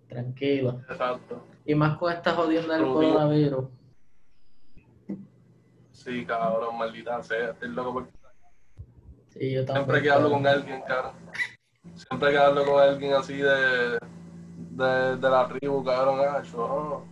Tranquilo. 0.09 0.81
Exacto. 0.89 1.45
Y 1.65 1.75
más 1.75 1.99
con 1.99 2.13
esta 2.13 2.35
jodienda 2.35 2.77
del 2.77 2.87
coronavirus. 2.87 3.67
Sí, 5.93 6.25
cabrón, 6.25 6.79
maldita 6.79 7.23
sea, 7.23 7.51
estoy 7.51 7.69
loco 7.71 7.93
porque 7.93 8.11
Sí, 9.31 9.53
yo 9.53 9.65
también. 9.65 9.85
siempre 9.85 10.03
que 10.03 10.11
hablo 10.11 10.31
con 10.31 10.47
alguien, 10.47 10.83
cabrón. 10.83 11.13
Siempre 11.95 12.31
que 12.31 12.39
hablo 12.39 12.65
con 12.65 12.81
alguien 12.83 13.13
así 13.15 13.37
de, 13.37 13.99
de, 14.71 15.17
de 15.17 15.31
la 15.31 15.49
tribu, 15.49 15.85
cabrón, 15.85 16.21
ah, 16.27 16.43
yo 16.43 16.59
oh, 16.59 17.05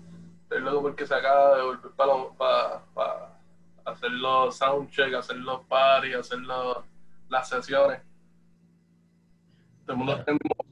estoy 0.42 0.60
loco 0.62 0.82
porque 0.82 1.06
se 1.06 1.14
acaba 1.14 1.56
de 1.56 1.62
volver 1.62 1.90
para, 1.92 2.12
para, 2.38 2.82
para 2.94 3.38
hacer 3.84 4.10
los 4.12 4.56
soundcheck, 4.56 5.14
hacer 5.14 5.36
los 5.36 5.60
parties, 5.66 6.16
hacer 6.16 6.38
los- 6.38 6.78
las 7.28 7.48
sesiones. 7.48 8.00
Todo 9.84 9.92
el 9.92 9.96
mundo 9.98 10.12
está 10.16 10.30
en 10.30 10.36
el 10.36 10.40
mismo 10.42 10.65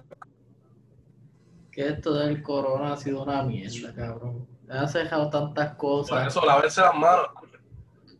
Que 1.74 1.88
esto 1.88 2.14
del 2.14 2.40
corona 2.42 2.92
ha 2.92 2.96
sido 2.96 3.22
una 3.24 3.42
mierda, 3.42 3.92
cabrón. 3.94 4.46
Ha 4.70 4.86
dejado 4.86 5.28
tantas 5.28 5.70
Por 5.70 5.76
cosas. 5.76 6.28
eso, 6.28 6.44
lavarse 6.44 6.80
las 6.80 6.94
manos. 6.94 7.26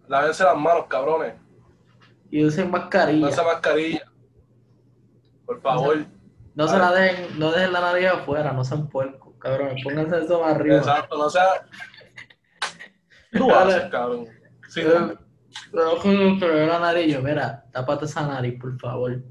Lavarse 0.09 0.45
las 0.45 0.57
manos, 0.57 0.87
cabrones. 0.89 1.35
Y 2.31 2.45
usen 2.45 2.67
No 2.67 2.73
mascarilla. 2.79 3.29
esa 3.29 3.45
mascarilla. 3.45 4.05
Por 5.47 5.61
favor. 5.61 6.05
No 6.55 6.69
se 6.69 6.79
la 6.79 6.93
dejen, 6.93 7.39
no 7.39 7.51
dejen 7.53 7.73
la 7.73 7.81
nariz 7.81 8.07
afuera, 8.09 8.53
no 8.53 8.65
sean 8.65 8.89
puercos, 8.89 9.35
cabrón. 9.39 9.77
Pónganse 9.83 10.19
eso 10.25 10.41
más 10.41 10.55
arriba. 10.55 10.77
Exacto, 10.79 11.17
no 11.17 11.31
sea. 11.31 11.47
Tú 13.33 13.51
haces, 13.53 13.85
cabrón. 13.91 14.27
Sí, 14.69 14.81
Eh, 14.83 15.17
Pero 16.41 16.67
la 16.67 16.79
nariz, 16.81 17.13
yo, 17.15 17.23
mira, 17.23 17.65
tápate 17.73 18.05
esa 18.05 18.27
nariz, 18.27 18.61
por 18.61 18.79
favor. 18.79 19.23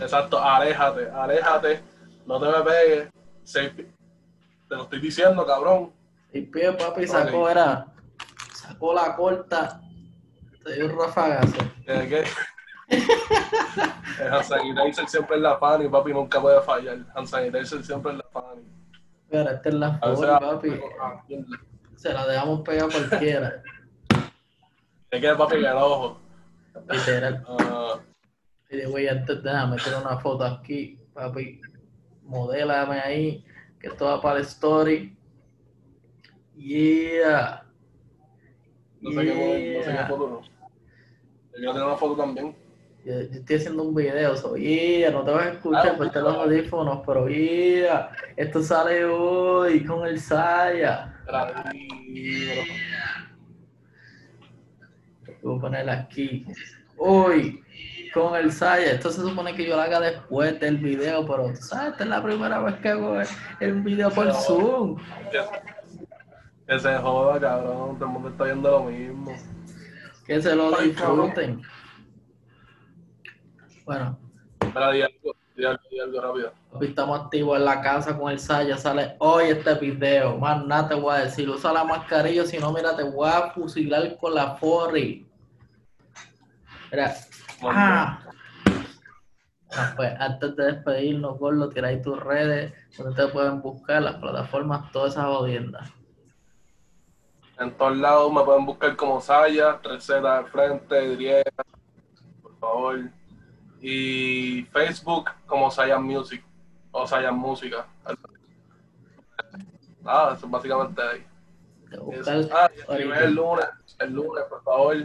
exacto, 0.00 0.38
aléjate, 0.42 1.08
aléjate. 1.10 1.80
No 2.28 2.38
te 2.38 2.46
me 2.46 2.62
pegues. 2.62 3.08
Seis 3.42 3.72
Te 3.74 4.76
lo 4.76 4.82
estoy 4.82 5.00
diciendo, 5.00 5.46
cabrón. 5.46 5.94
Y 6.30 6.42
pie, 6.42 6.72
papi, 6.72 7.06
sacó, 7.06 7.48
era, 7.48 7.86
sacó 8.52 8.92
la 8.92 9.16
corta, 9.16 9.80
te 10.62 10.74
dio 10.74 10.84
un 10.84 10.98
rafagazo. 10.98 11.56
¿Qué? 11.86 12.06
qué? 12.06 12.24
El 14.20 14.32
hand 14.32 14.44
sanitizer 14.44 15.08
siempre 15.08 15.36
es 15.36 15.42
la 15.42 15.56
fan 15.56 15.90
papi, 15.90 16.12
nunca 16.12 16.38
puede 16.38 16.60
fallar. 16.60 16.98
Hand 17.14 17.26
sanitizer 17.28 17.82
siempre 17.82 18.12
es 18.12 18.18
la 18.18 18.24
fan. 18.30 18.62
Mira, 19.30 19.52
esta 19.52 19.68
es 19.70 19.74
la 19.74 19.98
forma, 19.98 20.38
papi. 20.38 20.80
Se 21.96 22.12
la 22.12 22.26
dejamos 22.26 22.60
pegar 22.60 22.90
cualquiera. 22.90 23.62
¿Qué 25.10 25.18
queda, 25.18 25.34
papi, 25.34 25.56
en 25.56 25.64
el 25.64 25.76
ojo? 25.78 26.20
Literal. 26.90 27.42
Ah, 27.48 28.00
Y 28.68 28.84
güey, 28.84 29.08
antes 29.08 29.42
déjame 29.42 29.76
meter 29.76 29.94
una 29.94 30.18
foto 30.18 30.44
aquí, 30.44 31.00
papi. 31.14 31.62
Modélame 32.28 33.00
ahí, 33.00 33.44
que 33.80 33.88
esto 33.88 34.04
va 34.04 34.20
para 34.20 34.38
el 34.38 34.44
story. 34.44 35.16
Yeah. 36.54 37.64
no 39.00 39.10
sé 39.12 39.16
qué 39.24 39.74
no 39.78 39.84
sé 39.84 39.90
qué 39.90 39.92
Yeah. 39.92 40.06
foto. 40.08 40.28
no. 40.28 40.42
Yo 41.60 41.72
tener 41.72 41.86
una 41.86 41.96
foto 41.96 42.16
también. 42.16 42.54
Yo, 43.04 43.12
yo 43.14 43.18
estoy 43.38 43.56
haciendo 43.56 43.82
un 43.84 43.94
video, 43.94 44.36
so, 44.36 44.56
yeah, 44.56 45.10
no 45.10 45.24
te 45.24 45.30
vas 45.30 45.46
a 45.46 45.52
escuchar 45.52 45.88
Ah, 45.88 45.96
por 45.96 46.06
estar 46.06 46.22
los 46.22 46.34
audífonos, 46.36 47.00
pero 47.06 47.28
yeah, 47.28 48.10
esto 48.36 48.62
sale 48.62 49.04
hoy 49.06 49.84
con 49.84 50.06
el 50.06 50.20
Saya. 50.20 51.14
Tranquilo. 51.26 52.62
Voy 55.42 55.56
a 55.56 55.60
poner 55.60 55.88
aquí. 55.90 56.44
Hoy 56.98 57.62
con 58.12 58.36
el 58.36 58.52
Saya. 58.52 58.92
Esto 58.92 59.10
se 59.10 59.20
supone 59.20 59.54
que 59.54 59.66
yo 59.66 59.76
lo 59.76 59.82
haga 59.82 60.00
después 60.00 60.58
del 60.60 60.78
video, 60.78 61.26
pero 61.26 61.50
tú 61.50 61.56
sabes, 61.56 61.92
esta 61.92 62.04
es 62.04 62.10
la 62.10 62.22
primera 62.22 62.60
vez 62.60 62.76
que 62.76 62.88
hago 62.88 63.20
el, 63.60 63.82
video 63.82 64.10
por 64.10 64.32
Zoom. 64.32 64.96
Que, 66.66 66.78
se 66.78 66.96
joda, 66.98 67.40
cabrón. 67.40 67.98
Todo 67.98 68.04
el 68.04 68.10
mundo 68.12 68.28
está 68.28 68.44
viendo 68.44 68.70
lo 68.70 68.84
mismo. 68.84 69.34
Que 70.26 70.40
se 70.40 70.54
lo 70.54 70.70
disfruten. 70.80 71.62
Bueno, 73.84 74.18
Espera, 74.60 74.90
di 74.90 75.00
algo, 75.00 75.34
di 75.56 75.64
algo, 75.64 75.82
di 75.90 76.00
algo 76.00 76.20
rápido. 76.20 76.52
Hoy 76.72 76.88
estamos 76.88 77.20
activos 77.20 77.58
en 77.58 77.64
la 77.64 77.80
casa 77.80 78.18
con 78.18 78.30
el 78.30 78.38
Saya. 78.38 78.76
Sale 78.76 79.16
hoy 79.18 79.46
este 79.46 79.74
video. 79.74 80.36
Más 80.36 80.64
nada 80.66 80.88
te 80.88 80.94
voy 80.94 81.14
a 81.14 81.20
decir. 81.20 81.48
Usa 81.48 81.72
la 81.72 81.84
mascarilla. 81.84 82.44
Si 82.44 82.58
no, 82.58 82.72
mira, 82.72 82.94
te 82.94 83.02
voy 83.02 83.28
a 83.28 83.50
fusilar 83.50 84.16
con 84.18 84.34
la 84.34 84.56
forri. 84.56 85.26
Mira. 86.92 87.14
Ah. 87.62 88.20
Ah, 89.70 89.92
pues, 89.96 90.12
antes 90.18 90.56
de 90.56 90.64
despedirnos, 90.72 91.38
Gordo, 91.38 91.68
tira 91.68 91.88
ahí 91.88 92.00
tus 92.00 92.18
redes. 92.18 92.72
Donde 92.96 93.14
te 93.14 93.28
pueden 93.30 93.60
buscar 93.60 94.02
las 94.02 94.16
plataformas, 94.16 94.90
todas 94.92 95.12
esas 95.12 95.26
jodiendas. 95.26 95.90
En 97.58 97.76
todos 97.76 97.96
lados 97.96 98.32
me 98.32 98.42
pueden 98.44 98.64
buscar 98.64 98.96
como 98.96 99.20
Saya, 99.20 99.80
3Z 99.82 100.24
al 100.24 100.46
frente, 100.46 101.16
griega, 101.16 101.50
por 102.40 102.56
favor. 102.58 103.10
Y 103.80 104.62
Facebook 104.72 105.30
como 105.46 105.70
Saya 105.70 105.98
Music 105.98 106.42
o 106.92 107.06
Saya 107.06 107.32
Música. 107.32 107.86
Nada, 110.02 110.34
eso 110.34 110.46
es 110.46 110.52
básicamente 110.52 111.02
ahí. 111.02 111.26
Te 111.90 112.20
Eso. 112.20 112.48
Ah, 112.54 112.70
el 112.96 113.34
lunes, 113.34 113.66
el 113.98 114.12
lunes, 114.12 114.44
por 114.48 114.62
favor. 114.62 114.96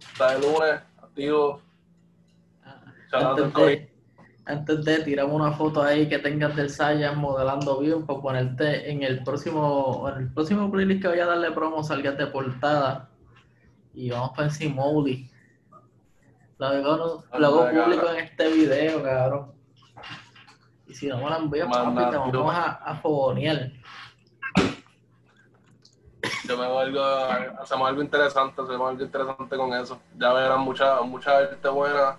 Está 0.00 0.34
el 0.34 0.40
lunes, 0.40 0.80
activo. 1.02 1.60
Ah, 2.64 2.80
Shout 2.80 2.86
out 2.86 2.88
al 2.88 2.99
Antes 3.12 3.54
de, 3.54 3.92
antes 4.44 4.84
de 4.84 4.98
tiramos 5.00 5.34
una 5.34 5.52
foto 5.52 5.82
ahí 5.82 6.08
que 6.08 6.18
tengas 6.18 6.54
del 6.56 6.70
Saya 6.70 7.12
modelando 7.12 7.78
bien 7.78 8.06
para 8.06 8.20
ponerte 8.20 8.90
en 8.90 9.02
el 9.02 9.22
próximo 9.24 10.08
en 10.08 10.22
el 10.22 10.32
próximo 10.32 10.70
playlist 10.70 11.02
que 11.02 11.08
voy 11.08 11.18
a 11.18 11.26
darle 11.26 11.50
promo 11.50 11.82
salgas 11.82 12.16
de 12.16 12.26
portada 12.26 13.10
y 13.92 14.10
vamos 14.10 14.30
para 14.30 14.44
encima 14.44 14.76
Moody. 14.76 15.28
Lo 16.58 16.66
hago, 16.66 17.24
lo 17.38 17.46
hago 17.46 17.70
público 17.70 18.02
cabrón. 18.02 18.16
en 18.16 18.24
este 18.24 18.48
video, 18.52 19.02
cabrón. 19.02 19.52
Y 20.86 20.94
si 20.94 21.06
no 21.08 21.18
me 21.18 21.30
la 21.30 21.38
envías, 21.38 21.68
papi, 21.68 22.10
te 22.10 22.36
vamos 22.36 22.54
a, 22.54 22.72
a 22.72 22.96
fogonear. 22.96 23.72
yo 26.50 26.58
me 26.58 26.64
algo, 26.64 27.02
hacemos 27.60 27.88
algo 27.88 28.02
interesante, 28.02 28.60
hacemos 28.60 28.90
algo 28.90 29.04
interesante 29.04 29.56
con 29.56 29.72
eso. 29.72 30.00
Ya 30.18 30.32
verán 30.32 30.60
mucha, 30.60 31.00
mucha 31.02 31.46
gente 31.46 31.68
buena, 31.68 32.18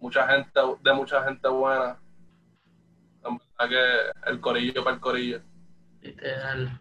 mucha 0.00 0.26
gente, 0.28 0.60
de 0.82 0.92
mucha 0.92 1.22
gente 1.24 1.48
buena. 1.48 1.98
En 3.24 3.68
que 3.68 4.30
el 4.30 4.40
corillo 4.40 4.84
para 4.84 4.96
el 4.96 5.00
corillo. 5.00 5.40
Literal. 6.00 6.80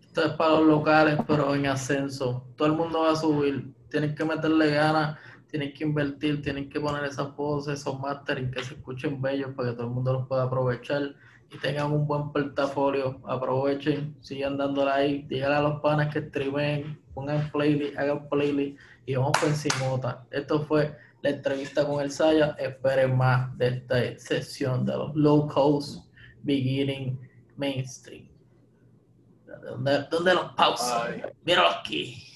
Esto 0.00 0.24
es 0.24 0.32
para 0.32 0.50
los 0.52 0.66
locales, 0.66 1.18
pero 1.26 1.54
en 1.54 1.66
ascenso. 1.66 2.46
Todo 2.56 2.68
el 2.68 2.74
mundo 2.74 3.02
va 3.02 3.12
a 3.12 3.16
subir. 3.16 3.72
Tienen 3.88 4.14
que 4.14 4.24
meterle 4.24 4.70
ganas, 4.70 5.18
tienen 5.48 5.72
que 5.72 5.84
invertir, 5.84 6.42
tienen 6.42 6.68
que 6.68 6.80
poner 6.80 7.04
esas 7.04 7.36
voces, 7.36 7.80
esos 7.80 8.00
mastering 8.00 8.50
que 8.50 8.64
se 8.64 8.74
escuchen 8.74 9.20
bellos 9.20 9.54
para 9.54 9.70
que 9.70 9.76
todo 9.76 9.86
el 9.86 9.92
mundo 9.92 10.12
los 10.14 10.26
pueda 10.26 10.44
aprovechar 10.44 11.14
y 11.50 11.58
tengan 11.58 11.92
un 11.92 12.06
buen 12.06 12.32
portafolio. 12.32 13.20
Aprovechen, 13.26 14.16
sigan 14.20 14.56
dándole 14.56 14.90
ahí, 14.90 15.22
díganle 15.28 15.56
a 15.56 15.62
los 15.62 15.80
panas 15.80 16.12
que 16.12 16.22
streamen, 16.22 16.98
pongan 17.14 17.50
playlist, 17.52 17.98
hagan 17.98 18.28
playlist 18.28 18.80
y 19.04 19.14
vamos 19.14 19.32
por 19.38 19.48
encima. 19.48 20.26
Esto 20.30 20.62
fue 20.64 20.96
la 21.22 21.30
entrevista 21.30 21.86
con 21.86 22.02
el 22.02 22.10
Saya. 22.10 22.56
Esperen 22.58 23.16
más 23.16 23.56
de 23.56 23.68
esta 23.68 24.18
sesión 24.18 24.84
de 24.84 24.92
los 24.92 25.14
low 25.14 25.48
cost 25.48 26.04
beginning 26.42 27.18
mainstream. 27.56 28.28
¿Dónde, 29.46 30.06
dónde 30.10 30.34
los 30.34 30.52
pausas? 30.54 31.10
Míralo 31.44 31.68
aquí. 31.68 32.28